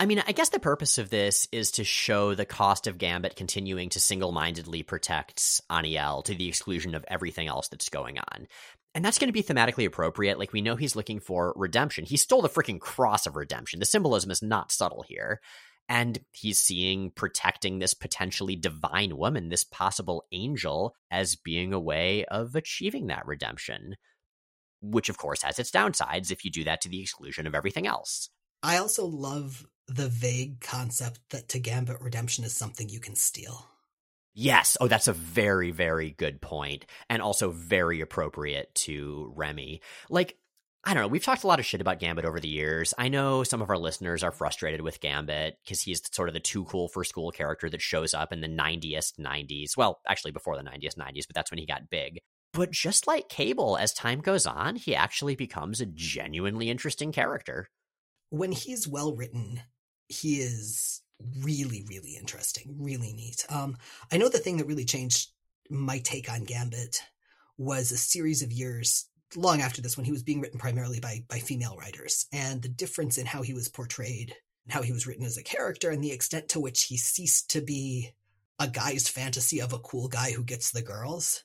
[0.00, 3.36] I mean, I guess the purpose of this is to show the cost of Gambit
[3.36, 8.48] continuing to single mindedly protect Anielle to the exclusion of everything else that's going on.
[8.94, 10.38] And that's going to be thematically appropriate.
[10.38, 12.06] Like, we know he's looking for redemption.
[12.06, 13.78] He stole the freaking cross of redemption.
[13.78, 15.38] The symbolism is not subtle here.
[15.86, 22.24] And he's seeing protecting this potentially divine woman, this possible angel, as being a way
[22.24, 23.96] of achieving that redemption,
[24.80, 27.86] which, of course, has its downsides if you do that to the exclusion of everything
[27.86, 28.30] else.
[28.62, 33.66] I also love the vague concept that to Gambit redemption is something you can steal.
[34.34, 34.76] Yes.
[34.80, 39.80] Oh, that's a very, very good point, and also very appropriate to Remy.
[40.08, 40.36] Like,
[40.84, 41.08] I don't know.
[41.08, 42.94] We've talked a lot of shit about Gambit over the years.
[42.96, 46.40] I know some of our listeners are frustrated with Gambit because he's sort of the
[46.40, 49.76] too cool for school character that shows up in the 90s, 90s.
[49.76, 52.20] Well, actually, before the 90s, 90s, but that's when he got big.
[52.52, 57.68] But just like Cable, as time goes on, he actually becomes a genuinely interesting character.
[58.30, 59.60] When he's well written,
[60.08, 61.02] he is
[61.42, 63.44] really, really interesting, really neat.
[63.48, 63.76] Um,
[64.10, 65.30] I know the thing that really changed
[65.68, 67.02] my take on Gambit
[67.58, 71.22] was a series of years long after this when he was being written primarily by
[71.28, 75.06] by female writers and the difference in how he was portrayed and how he was
[75.06, 78.10] written as a character and the extent to which he ceased to be
[78.58, 81.44] a guy's fantasy of a cool guy who gets the girls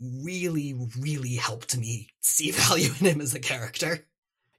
[0.00, 4.04] really really helped me see value in him as a character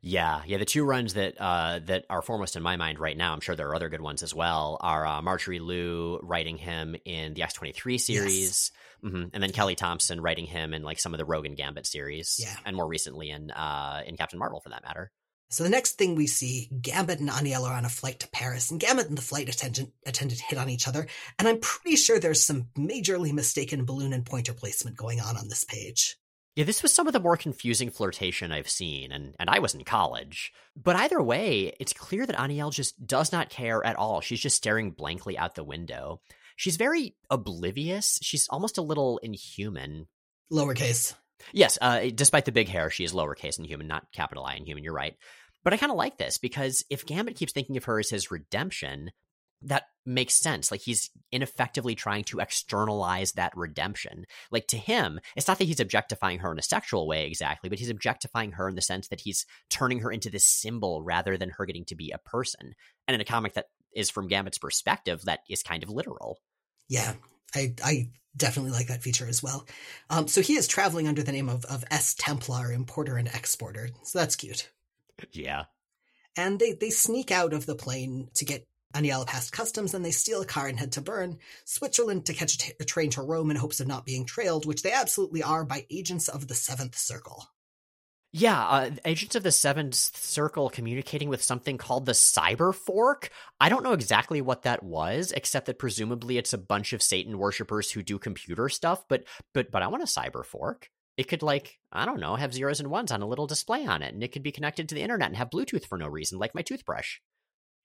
[0.05, 0.57] yeah, yeah.
[0.57, 3.55] The two runs that uh, that are foremost in my mind right now, I'm sure
[3.55, 7.43] there are other good ones as well, are uh, Marjorie Liu writing him in the
[7.43, 9.11] X twenty three series, yes.
[9.13, 9.27] mm-hmm.
[9.33, 12.37] and then Kelly Thompson writing him in like some of the Rogue and Gambit series,
[12.37, 15.09] yeah, and more recently in uh, in Captain Marvel for that matter.
[15.49, 18.71] So the next thing we see, Gambit and Anielle are on a flight to Paris,
[18.71, 21.07] and Gambit and the flight attendant attendant hit on each other,
[21.39, 25.47] and I'm pretty sure there's some majorly mistaken balloon and pointer placement going on on
[25.47, 26.17] this page.
[26.55, 29.73] Yeah, this was some of the more confusing flirtation I've seen, and, and I was
[29.73, 30.53] in college.
[30.75, 34.21] But either way, it's clear that Anielle just does not care at all.
[34.21, 36.21] She's just staring blankly out the window.
[36.55, 38.19] She's very oblivious.
[38.21, 40.07] She's almost a little inhuman.
[40.51, 41.15] Lowercase.
[41.51, 44.83] Yes, uh, despite the big hair, she is lowercase inhuman, not capital I inhuman.
[44.83, 45.17] You're right.
[45.63, 48.31] But I kind of like this because if Gambit keeps thinking of her as his
[48.31, 49.11] redemption,
[49.65, 50.71] that makes sense.
[50.71, 54.25] Like he's ineffectively trying to externalize that redemption.
[54.51, 57.79] Like to him, it's not that he's objectifying her in a sexual way exactly, but
[57.79, 61.51] he's objectifying her in the sense that he's turning her into this symbol rather than
[61.51, 62.73] her getting to be a person.
[63.07, 66.39] And in a comic that is from Gambit's perspective, that is kind of literal.
[66.89, 67.13] Yeah,
[67.55, 69.65] I I definitely like that feature as well.
[70.09, 73.89] Um, so he is traveling under the name of of S Templar, importer and exporter.
[74.03, 74.69] So that's cute.
[75.31, 75.65] Yeah.
[76.35, 80.11] And they they sneak out of the plane to get Anielle past customs, and they
[80.11, 83.21] steal a car and head to Bern, Switzerland, to catch a, t- a train to
[83.21, 86.55] Rome in hopes of not being trailed, which they absolutely are by agents of the
[86.55, 87.47] Seventh Circle.
[88.35, 93.29] Yeah, uh, agents of the Seventh Circle communicating with something called the Cyber Fork.
[93.59, 97.37] I don't know exactly what that was, except that presumably it's a bunch of Satan
[97.37, 99.05] worshippers who do computer stuff.
[99.07, 100.89] But but but I want a Cyber Fork.
[101.15, 104.01] It could like I don't know have zeros and ones on a little display on
[104.01, 106.39] it, and it could be connected to the internet and have Bluetooth for no reason,
[106.39, 107.19] like my toothbrush.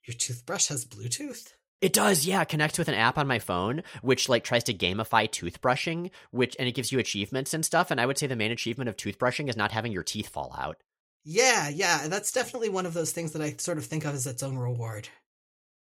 [0.09, 1.53] Your toothbrush has Bluetooth?
[1.83, 2.41] It does, yeah.
[2.41, 6.57] It connects with an app on my phone, which like tries to gamify toothbrushing, which
[6.59, 7.91] and it gives you achievements and stuff.
[7.91, 10.57] And I would say the main achievement of toothbrushing is not having your teeth fall
[10.59, 10.79] out.
[11.25, 12.09] Yeah, yeah.
[12.09, 14.57] That's definitely one of those things that I sort of think of as its own
[14.57, 15.11] reward.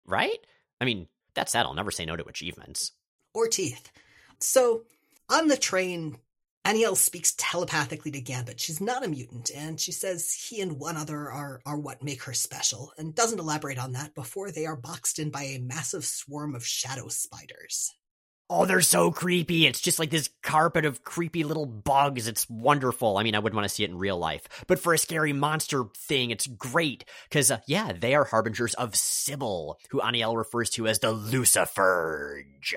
[0.07, 0.39] Right?
[0.81, 2.93] I mean, that said, I'll never say no to achievements.
[3.35, 3.91] Or teeth.
[4.39, 4.85] So
[5.29, 6.19] on the train,
[6.67, 8.59] Anielle speaks telepathically to Gambit.
[8.59, 12.23] She's not a mutant, and she says he and one other are, are what make
[12.23, 16.07] her special, and doesn't elaborate on that before they are boxed in by a massive
[16.07, 17.93] swarm of shadow spiders.
[18.49, 19.67] Oh, they're so creepy.
[19.67, 22.29] It's just like this carpet of creepy little bugs.
[22.29, 23.19] It's wonderful.
[23.19, 25.33] I mean, I wouldn't want to see it in real life, but for a scary
[25.35, 27.05] monster thing, it's great.
[27.29, 32.75] Because, uh, yeah, they are harbingers of Sibyl, who Anielle refers to as the Lucifuge.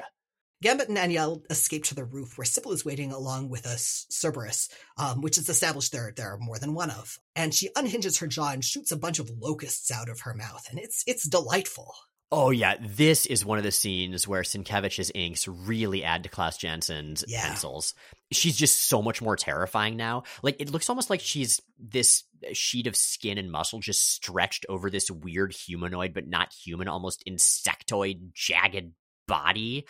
[0.61, 4.69] Gambit and Anielle escape to the roof where Sibyl is waiting along with a Cerberus,
[4.97, 7.19] um, which is established there there are more than one of.
[7.35, 10.67] And she unhinges her jaw and shoots a bunch of locusts out of her mouth,
[10.69, 11.93] and it's it's delightful.
[12.29, 16.57] Oh yeah, this is one of the scenes where Sienkiewicz's inks really add to Klaus
[16.57, 17.47] Janson's yeah.
[17.47, 17.93] pencils.
[18.33, 20.23] She's just so much more terrifying now.
[20.43, 24.89] Like it looks almost like she's this sheet of skin and muscle just stretched over
[24.89, 28.91] this weird humanoid, but not human, almost insectoid, jagged
[29.27, 29.85] body.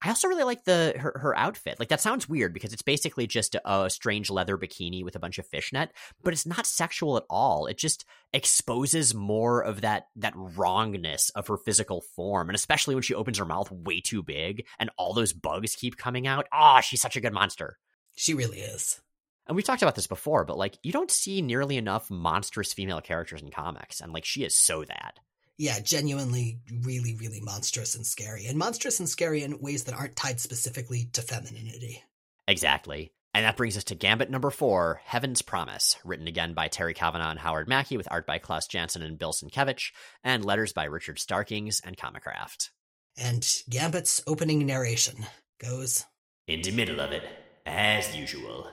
[0.00, 1.78] I also really like the her, her outfit.
[1.80, 5.18] Like that sounds weird because it's basically just a, a, strange leather bikini with a
[5.18, 5.90] bunch of fishnet,
[6.22, 7.66] but it's not sexual at all.
[7.66, 13.02] It just exposes more of that that wrongness of her physical form, and especially when
[13.02, 16.46] she opens her mouth way too big and all those bugs keep coming out.
[16.52, 17.76] Ah, oh, she's such a good monster.
[18.14, 19.00] She really is.
[19.48, 23.00] And we've talked about this before, but like you don't see nearly enough monstrous female
[23.00, 25.18] characters in comics, and like she is so that
[25.58, 28.46] yeah, genuinely really, really monstrous and scary.
[28.46, 32.02] And monstrous and scary in ways that aren't tied specifically to femininity.
[32.46, 33.12] Exactly.
[33.34, 37.30] And that brings us to Gambit number four, Heaven's Promise, written again by Terry Kavanagh
[37.30, 39.90] and Howard Mackie, with art by Klaus Janson and Bill Sienkiewicz,
[40.24, 42.70] and letters by Richard Starkings and Comicraft.
[43.16, 45.26] And Gambit's opening narration
[45.58, 46.06] goes
[46.46, 47.24] In the middle of it,
[47.66, 48.70] as usual,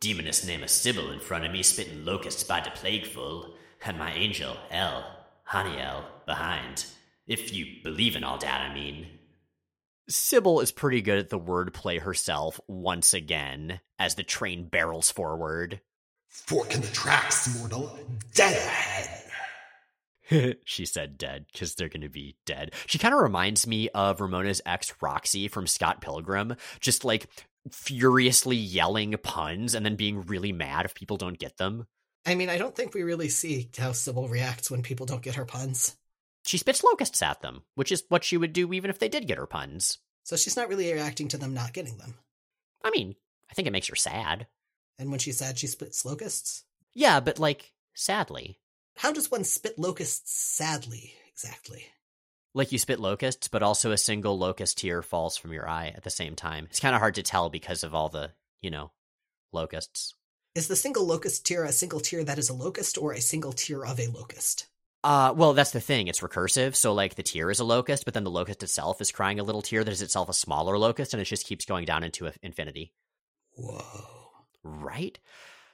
[0.00, 3.54] demoness named a Sibyl in front of me spitting locusts by the plagueful,
[3.84, 5.19] and my angel, El,
[5.50, 6.86] Haniel, behind.
[7.26, 9.06] If you believe in all that, I mean.
[10.08, 15.80] Sibyl is pretty good at the wordplay herself once again as the train barrels forward.
[16.28, 17.98] Fork in the tracks, mortal.
[18.34, 19.20] Dead ahead.
[20.64, 22.72] she said dead because they're going to be dead.
[22.86, 27.28] She kind of reminds me of Ramona's ex Roxy from Scott Pilgrim, just like
[27.70, 31.86] furiously yelling puns and then being really mad if people don't get them.
[32.26, 35.36] I mean, I don't think we really see how Sibyl reacts when people don't get
[35.36, 35.96] her puns.
[36.44, 39.26] She spits locusts at them, which is what she would do even if they did
[39.26, 39.98] get her puns.
[40.24, 42.14] So she's not really reacting to them not getting them.
[42.84, 43.14] I mean,
[43.50, 44.46] I think it makes her sad.
[44.98, 46.64] And when she's sad, she spits locusts?
[46.94, 48.58] Yeah, but like, sadly.
[48.96, 51.86] How does one spit locusts sadly, exactly?
[52.52, 56.02] Like you spit locusts, but also a single locust tear falls from your eye at
[56.02, 56.66] the same time.
[56.68, 58.90] It's kind of hard to tell because of all the, you know,
[59.52, 60.14] locusts.
[60.52, 63.52] Is the single locust tear a single tear that is a locust or a single
[63.52, 64.66] tear of a locust?
[65.04, 66.08] Uh, well, that's the thing.
[66.08, 66.74] It's recursive.
[66.74, 69.44] So, like, the tear is a locust, but then the locust itself is crying a
[69.44, 72.32] little tear that is itself a smaller locust, and it just keeps going down into
[72.42, 72.92] infinity.
[73.56, 73.82] Whoa.
[74.64, 75.20] Right?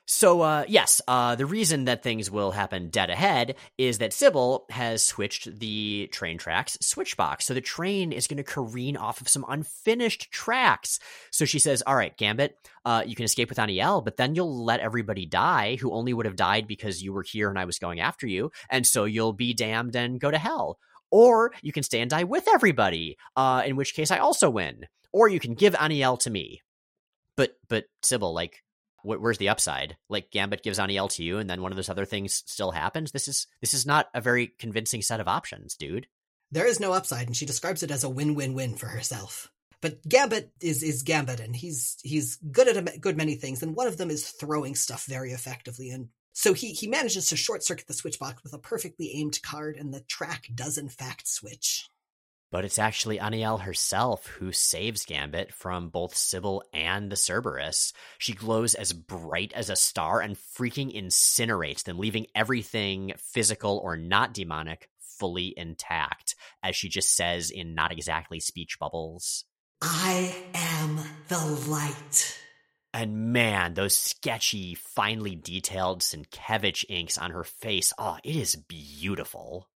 [0.08, 4.64] So, uh, yes, uh, the reason that things will happen dead ahead is that Sibyl
[4.70, 7.44] has switched the train tracks switchbox.
[7.44, 11.00] So the train is going to careen off of some unfinished tracks.
[11.32, 14.64] So she says, All right, Gambit, uh, you can escape with Anielle, but then you'll
[14.64, 17.80] let everybody die who only would have died because you were here and I was
[17.80, 18.52] going after you.
[18.70, 20.78] And so you'll be damned and go to hell.
[21.10, 24.86] Or you can stay and die with everybody, uh, in which case I also win.
[25.12, 26.62] Or you can give Anielle to me.
[27.36, 28.62] But, but Sibyl, like,
[29.06, 29.96] where's the upside?
[30.08, 33.12] Like Gambit gives Anielle to you, and then one of those other things still happens.
[33.12, 36.06] This is this is not a very convincing set of options, dude.
[36.50, 39.50] There is no upside, and she describes it as a win-win-win for herself.
[39.80, 43.76] But Gambit is is Gambit, and he's he's good at a good many things, and
[43.76, 45.90] one of them is throwing stuff very effectively.
[45.90, 49.40] And so he he manages to short circuit the switch box with a perfectly aimed
[49.42, 51.88] card, and the track does in fact switch.
[52.50, 57.92] But it's actually Anielle herself who saves Gambit from both Sibyl and the Cerberus.
[58.18, 63.96] She glows as bright as a star and freaking incinerates them, leaving everything physical or
[63.96, 64.88] not demonic
[65.18, 69.44] fully intact, as she just says in not exactly speech bubbles.
[69.82, 72.40] I am the light.
[72.94, 79.68] And man, those sketchy, finely detailed Sienkiewicz inks on her face, oh, it is beautiful.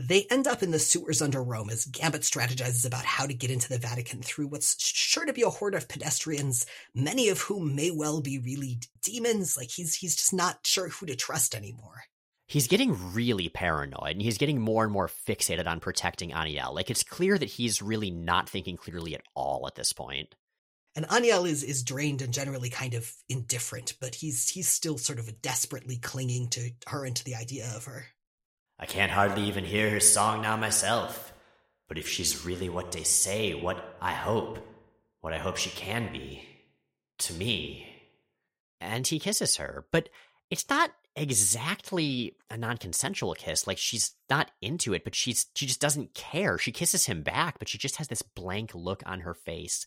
[0.00, 3.50] They end up in the sewers under Rome as Gambit strategizes about how to get
[3.50, 7.74] into the Vatican through what's sure to be a horde of pedestrians, many of whom
[7.74, 9.56] may well be really demons.
[9.56, 12.04] Like he's he's just not sure who to trust anymore.
[12.46, 16.76] He's getting really paranoid and he's getting more and more fixated on protecting Anielle.
[16.76, 20.32] Like it's clear that he's really not thinking clearly at all at this point.
[20.94, 25.18] And Anielle is is drained and generally kind of indifferent, but he's he's still sort
[25.18, 28.06] of desperately clinging to her and to the idea of her.
[28.78, 31.32] I can't hardly even hear her song now myself.
[31.88, 34.58] But if she's really what they say, what I hope,
[35.20, 36.42] what I hope she can be,
[37.20, 37.86] to me.
[38.80, 40.08] And he kisses her, but
[40.50, 43.66] it's not exactly a non-consensual kiss.
[43.66, 46.58] Like she's not into it, but she's she just doesn't care.
[46.58, 49.84] She kisses him back, but she just has this blank look on her face.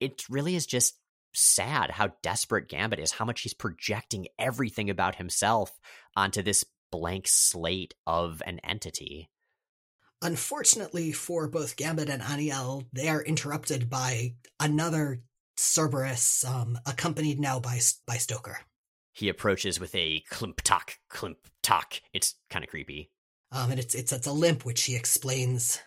[0.00, 0.96] It really is just
[1.34, 5.78] sad how desperate Gambit is, how much he's projecting everything about himself
[6.16, 9.28] onto this blank slate of an entity.
[10.22, 15.22] Unfortunately for both Gambit and Anielle, they are interrupted by another
[15.56, 18.60] Cerberus, um, accompanied now by by Stoker.
[19.12, 22.00] He approaches with a climp talk, climp talk.
[22.12, 23.10] It's kind of creepy.
[23.50, 25.80] Um, and it's it's it's a limp, which he explains.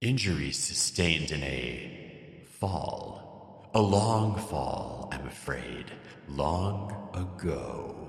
[0.00, 5.08] Injuries sustained in a fall, a long fall.
[5.12, 5.86] I'm afraid,
[6.28, 8.07] long ago.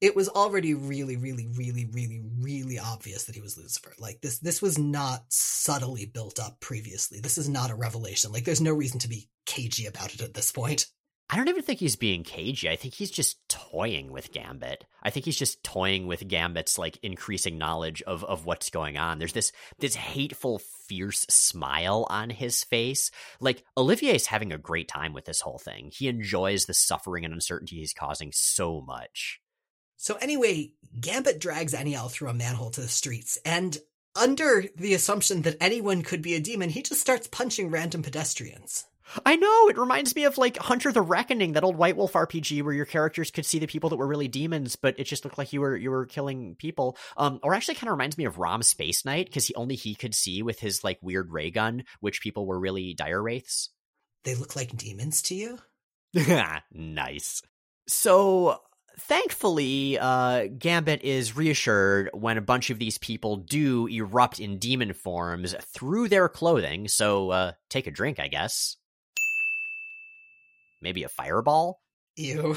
[0.00, 3.94] It was already really, really, really, really, really obvious that he was Lucifer.
[3.98, 7.20] Like this, this was not subtly built up previously.
[7.20, 8.32] This is not a revelation.
[8.32, 10.86] Like there's no reason to be cagey about it at this point.
[11.30, 12.68] I don't even think he's being cagey.
[12.68, 14.84] I think he's just toying with Gambit.
[15.02, 19.18] I think he's just toying with Gambit's like increasing knowledge of of what's going on.
[19.18, 23.10] There's this this hateful, fierce smile on his face.
[23.40, 25.90] Like Olivier's having a great time with this whole thing.
[25.92, 29.40] He enjoys the suffering and uncertainty he's causing so much.
[29.96, 33.78] So anyway, Gambit drags Anielle through a manhole to the streets, and
[34.16, 38.84] under the assumption that anyone could be a demon, he just starts punching random pedestrians.
[39.24, 39.68] I know.
[39.68, 42.86] It reminds me of like Hunter the Reckoning, that old White Wolf RPG where your
[42.86, 45.60] characters could see the people that were really demons, but it just looked like you
[45.60, 46.96] were you were killing people.
[47.16, 49.94] Um, or actually, kind of reminds me of Rom Space Knight because he only he
[49.94, 53.70] could see with his like weird ray gun which people were really dire wraiths.
[54.24, 55.58] They look like demons to you?
[56.72, 57.42] nice.
[57.86, 58.60] So
[58.98, 64.92] thankfully, uh, Gambit is reassured when a bunch of these people do erupt in demon
[64.92, 66.88] forms through their clothing.
[66.88, 68.76] So uh, take a drink, I guess.
[70.80, 71.80] Maybe a fireball?
[72.16, 72.56] Ew.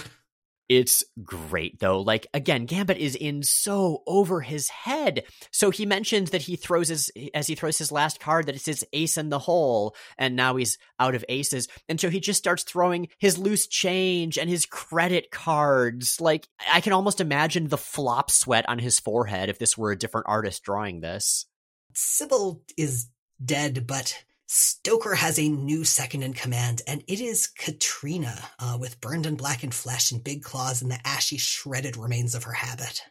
[0.70, 2.02] It's great though.
[2.02, 5.24] Like again, Gambit is in so over his head.
[5.52, 8.66] So he mentioned that he throws his as he throws his last card that it's
[8.66, 11.70] his ace in the hole, and now he's out of aces.
[11.88, 16.20] And so he just starts throwing his loose change and his credit cards.
[16.20, 19.98] Like I can almost imagine the flop sweat on his forehead if this were a
[19.98, 21.46] different artist drawing this.
[21.94, 23.08] Sibyl is
[23.44, 29.02] dead, but Stoker has a new second in command, and it is Katrina, uh, with
[29.02, 33.02] burned and blackened flesh and big claws and the ashy, shredded remains of her habit.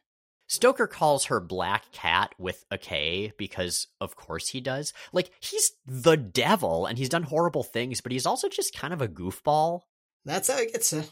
[0.49, 4.95] Stoker calls her Black Cat with a K because, of course, he does.
[5.13, 9.03] Like, he's the devil and he's done horrible things, but he's also just kind of
[9.03, 9.83] a goofball.
[10.25, 11.05] That's how it gets to.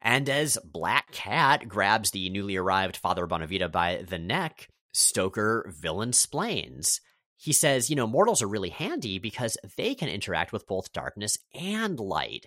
[0.00, 6.14] And as Black Cat grabs the newly arrived Father Bonavita by the neck, Stoker villain
[6.14, 7.02] splains
[7.40, 11.38] he says, you know, mortals are really handy because they can interact with both darkness
[11.54, 12.46] and light.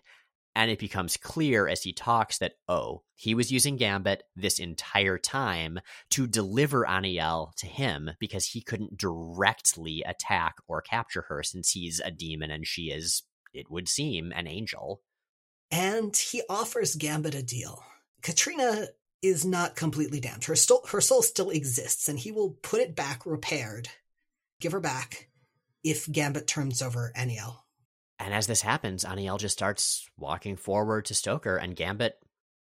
[0.53, 5.17] And it becomes clear as he talks that, oh, he was using Gambit this entire
[5.17, 5.79] time
[6.09, 12.01] to deliver Anielle to him because he couldn't directly attack or capture her since he's
[12.03, 13.23] a demon and she is,
[13.53, 15.01] it would seem, an angel.
[15.71, 17.81] And he offers Gambit a deal.
[18.21, 18.89] Katrina
[19.21, 20.43] is not completely damned.
[20.43, 23.87] Her, sto- her soul still exists, and he will put it back repaired
[24.61, 25.29] give her back
[25.83, 27.65] if Gambit turns over Anielle.
[28.19, 32.19] And as this happens, Anielle just starts walking forward to Stoker, and Gambit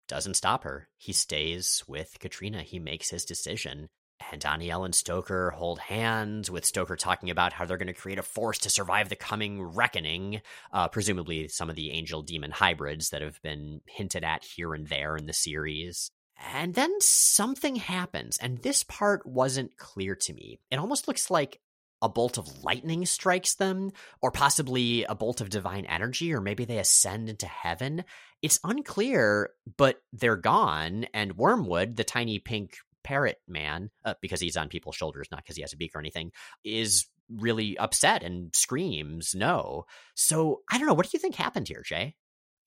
[0.06, 0.88] doesn't stop her.
[0.98, 2.62] He stays with Katrina.
[2.62, 3.88] He makes his decision.
[4.30, 8.18] And Anielle and Stoker hold hands, with Stoker talking about how they're going to create
[8.18, 10.42] a force to survive the coming reckoning.
[10.72, 14.88] Uh, presumably, some of the angel demon hybrids that have been hinted at here and
[14.88, 16.10] there in the series.
[16.52, 20.60] And then something happens, and this part wasn't clear to me.
[20.70, 21.60] It almost looks like
[22.00, 23.90] a bolt of lightning strikes them,
[24.22, 28.04] or possibly a bolt of divine energy, or maybe they ascend into heaven.
[28.42, 34.56] It's unclear, but they're gone, and Wormwood, the tiny pink parrot man, uh, because he's
[34.56, 36.30] on people's shoulders, not because he has a beak or anything,
[36.64, 39.84] is really upset and screams no.
[40.14, 40.94] So I don't know.
[40.94, 42.14] What do you think happened here, Jay?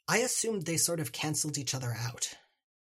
[0.08, 2.34] I assumed they sort of canceled each other out.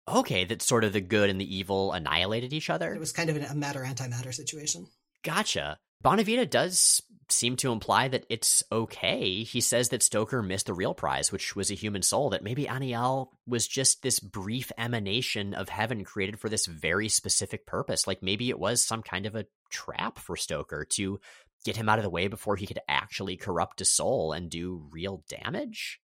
[0.09, 2.93] Okay, that sort of the good and the evil annihilated each other.
[2.93, 4.87] It was kind of a matter antimatter situation.
[5.23, 5.79] Gotcha.
[6.03, 9.43] Bonavita does seem to imply that it's okay.
[9.43, 12.67] He says that Stoker missed the real prize, which was a human soul, that maybe
[12.67, 18.07] Anielle was just this brief emanation of heaven created for this very specific purpose.
[18.07, 21.21] Like maybe it was some kind of a trap for Stoker to
[21.65, 24.87] get him out of the way before he could actually corrupt a soul and do
[24.91, 26.01] real damage.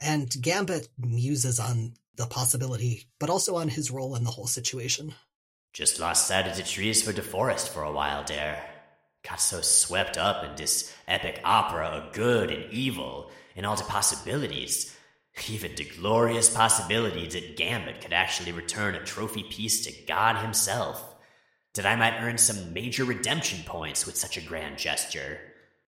[0.00, 5.14] And Gambit muses on the possibility, but also on his role in the whole situation.
[5.72, 8.75] Just lost sight of the trees for the forest for a while there
[9.26, 13.84] got so swept up in this epic opera of good and evil and all the
[13.84, 14.94] possibilities,
[15.48, 21.14] even the glorious possibility that Gambit could actually return a trophy piece to God Himself,
[21.74, 25.38] that I might earn some major redemption points with such a grand gesture.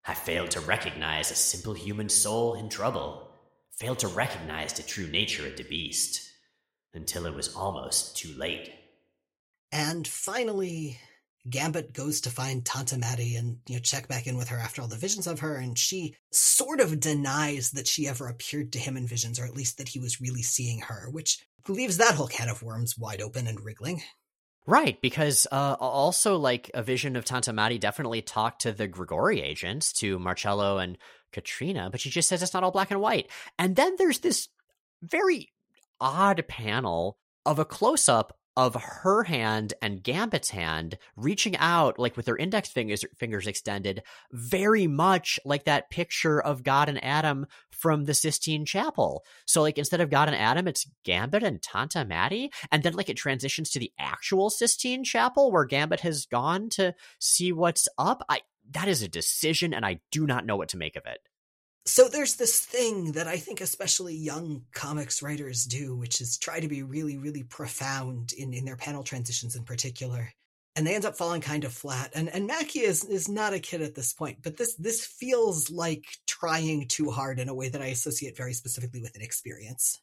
[0.05, 3.31] I failed to recognize a simple human soul in trouble,
[3.71, 6.31] failed to recognize the true nature of the beast,
[6.93, 8.71] until it was almost too late.
[9.71, 10.99] And finally,
[11.47, 14.81] Gambit goes to find Tante Mattie and you know check back in with her after
[14.81, 18.79] all the visions of her, and she sort of denies that she ever appeared to
[18.79, 22.15] him in visions, or at least that he was really seeing her, which leaves that
[22.15, 24.01] whole can of worms wide open and wriggling.
[24.65, 29.41] Right, because uh, also like a vision of Tante Mattie definitely talked to the Grigori
[29.41, 30.97] agents, to Marcelo and
[31.31, 33.31] Katrina, but she just says it's not all black and white.
[33.57, 34.47] And then there's this
[35.01, 35.51] very
[35.99, 42.17] odd panel of a close up of her hand and Gambit's hand reaching out, like
[42.17, 44.03] with their index fingers fingers extended,
[44.33, 49.23] very much like that picture of God and Adam from the Sistine Chapel.
[49.45, 53.07] So, like instead of God and Adam, it's Gambit and Tante Mattie, and then like
[53.07, 58.25] it transitions to the actual Sistine Chapel where Gambit has gone to see what's up.
[58.27, 58.41] I
[58.71, 61.21] that is a decision, and I do not know what to make of it.
[61.85, 66.59] So there's this thing that I think especially young comics writers do, which is try
[66.59, 70.31] to be really, really profound in, in their panel transitions in particular.
[70.75, 72.11] and they end up falling kind of flat.
[72.13, 75.69] And and Mackie is is not a kid at this point, but this this feels
[75.69, 79.99] like trying too hard in a way that I associate very specifically with an experience.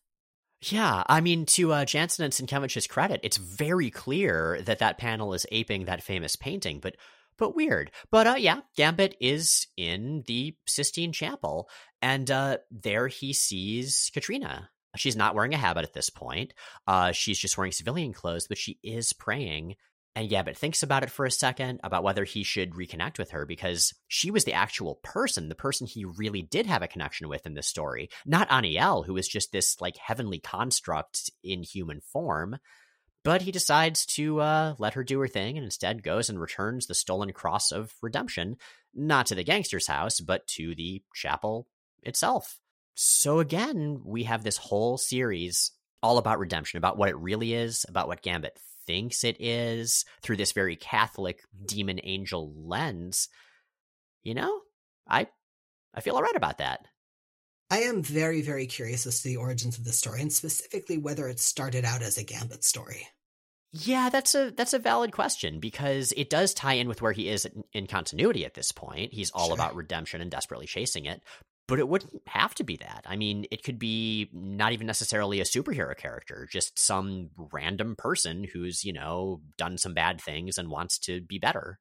[0.63, 5.35] Yeah, I mean, to uh, Janson and Sienkiewicz's credit, it's very clear that that panel
[5.35, 6.97] is aping that famous painting, but
[7.39, 7.91] but weird.
[8.11, 11.69] But uh, yeah, Gambit is in the Sistine Chapel,
[12.03, 14.71] and uh, there he sees Katrina.
[14.97, 16.55] She's not wearing a habit at this point.
[16.87, 19.77] Uh, she's just wearing civilian clothes, but she is praying.
[20.15, 23.45] And Gambit thinks about it for a second about whether he should reconnect with her
[23.45, 27.45] because she was the actual person, the person he really did have a connection with
[27.45, 32.57] in this story, not Anielle, who was just this like heavenly construct in human form.
[33.27, 36.87] But he decides to uh, let her do her thing and instead goes and returns
[36.87, 38.57] the stolen cross of redemption,
[38.95, 41.67] not to the gangster's house, but to the chapel
[42.05, 42.61] itself.
[42.95, 45.73] So again, we have this whole series
[46.05, 50.37] all about redemption, about what it really is, about what Gambit thinks it is through
[50.37, 53.29] this very Catholic demon angel lens.
[54.23, 54.61] You know,
[55.09, 55.27] I
[55.93, 56.87] I feel all right about that.
[57.71, 61.29] I am very, very curious as to the origins of this story, and specifically whether
[61.29, 63.09] it started out as a Gambit story.
[63.73, 67.29] Yeah, that's a that's a valid question because it does tie in with where he
[67.29, 69.13] is in continuity at this point.
[69.13, 69.55] He's all sure.
[69.55, 71.21] about redemption and desperately chasing it,
[71.67, 73.05] but it wouldn't have to be that.
[73.07, 78.45] I mean, it could be not even necessarily a superhero character, just some random person
[78.45, 81.79] who's, you know, done some bad things and wants to be better.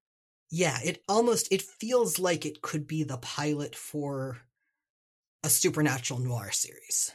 [0.49, 4.41] Yeah, it almost it feels like it could be the pilot for
[5.45, 7.11] a supernatural noir series.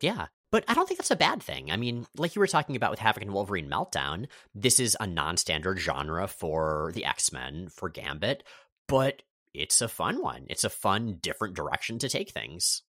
[0.00, 0.26] Yeah.
[0.52, 1.70] But I don't think that's a bad thing.
[1.70, 5.06] I mean, like you were talking about with Havoc and Wolverine Meltdown, this is a
[5.06, 8.42] non standard genre for the X Men, for Gambit,
[8.88, 9.22] but
[9.54, 10.46] it's a fun one.
[10.48, 12.82] It's a fun, different direction to take things.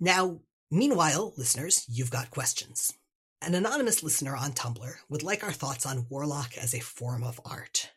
[0.00, 2.92] Now, meanwhile, listeners, you've got questions.
[3.40, 7.40] An anonymous listener on Tumblr would like our thoughts on Warlock as a form of
[7.44, 7.90] art.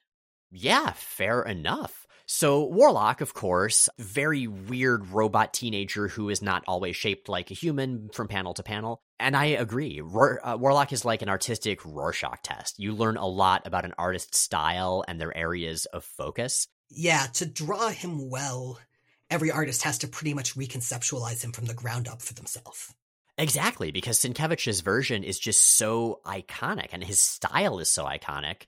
[0.51, 2.00] Yeah, fair enough.
[2.33, 7.55] So, Warlock, of course, very weird robot teenager who is not always shaped like a
[7.55, 9.01] human from panel to panel.
[9.19, 10.01] And I agree.
[10.01, 12.79] uh, Warlock is like an artistic Rorschach test.
[12.79, 17.45] You learn a lot about an artist's style and their areas of focus yeah, to
[17.45, 18.79] draw him well,
[19.29, 22.93] every artist has to pretty much reconceptualize him from the ground up for themselves.
[23.37, 28.63] Exactly, because Sienkiewicz's version is just so iconic and his style is so iconic.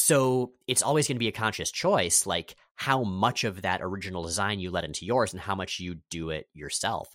[0.00, 4.22] So it's always going to be a conscious choice, like how much of that original
[4.22, 7.08] design you let into yours and how much you do it yourself.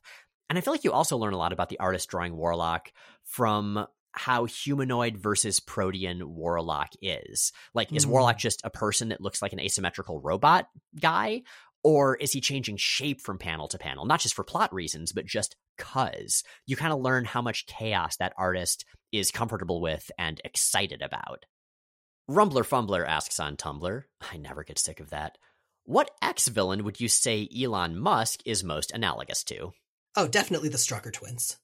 [0.50, 2.92] And I feel like you also learn a lot about the artist drawing Warlock
[3.24, 7.54] from how humanoid versus protean Warlock is.
[7.74, 7.96] Like, mm.
[7.96, 10.68] is Warlock just a person that looks like an asymmetrical robot
[11.00, 11.44] guy?
[11.86, 14.06] Or is he changing shape from panel to panel?
[14.06, 16.44] Not just for plot reasons, but just cuz.
[16.66, 21.46] You kind of learn how much chaos that artist is comfortable with and excited about.
[22.30, 25.38] Rumbler Fumbler asks on Tumblr, I never get sick of that.
[25.84, 29.74] What X villain would you say Elon Musk is most analogous to?
[30.16, 31.58] Oh, definitely the Strucker twins.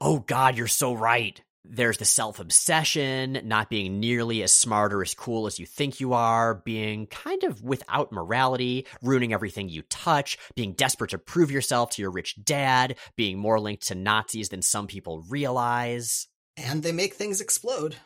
[0.00, 1.38] Oh god, you're so right.
[1.66, 6.00] There's the self obsession, not being nearly as smart or as cool as you think
[6.00, 11.50] you are, being kind of without morality, ruining everything you touch, being desperate to prove
[11.50, 16.26] yourself to your rich dad, being more linked to Nazis than some people realize.
[16.56, 17.96] And they make things explode.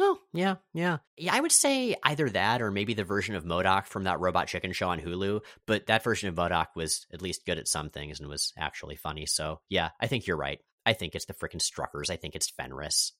[0.00, 0.98] Oh, yeah, yeah.
[1.16, 4.46] Yeah, I would say either that or maybe the version of MODOK from that Robot
[4.46, 5.40] Chicken show on Hulu.
[5.66, 8.94] But that version of MODOK was at least good at some things and was actually
[8.94, 9.26] funny.
[9.26, 10.60] So, yeah, I think you're right.
[10.86, 12.10] I think it's the frickin' Struckers.
[12.10, 13.12] I think it's Fenris.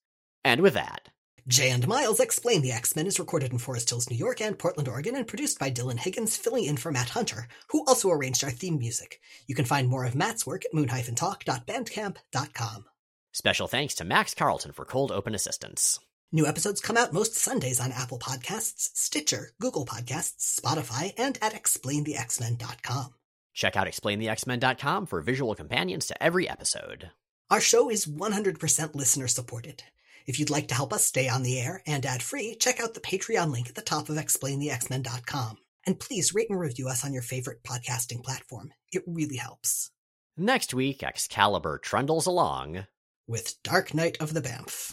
[0.45, 1.09] And with that,
[1.49, 4.59] Jay and Miles Explain the X Men is recorded in Forest Hills, New York and
[4.59, 8.45] Portland, Oregon, and produced by Dylan Higgins, filling in for Matt Hunter, who also arranged
[8.45, 9.21] our theme music.
[9.47, 12.85] You can find more of Matt's work at moon-talk.bandcamp.com.
[13.33, 15.99] Special thanks to Max Carlton for cold open assistance.
[16.31, 21.55] New episodes come out most Sundays on Apple Podcasts, Stitcher, Google Podcasts, Spotify, and at
[21.55, 23.15] explainthexmen.com.
[23.55, 27.11] Check out explainthexmen.com for visual companions to every episode.
[27.51, 29.83] Our show is 100% listener supported.
[30.27, 32.93] If you'd like to help us stay on the air and ad free, check out
[32.93, 35.57] the Patreon link at the top of explainthexmen.com.
[35.87, 38.75] And please rate and review us on your favorite podcasting platform.
[38.93, 39.91] It really helps.
[40.37, 42.85] Next week, Excalibur trundles along
[43.27, 44.93] with Dark Night of the Bamf.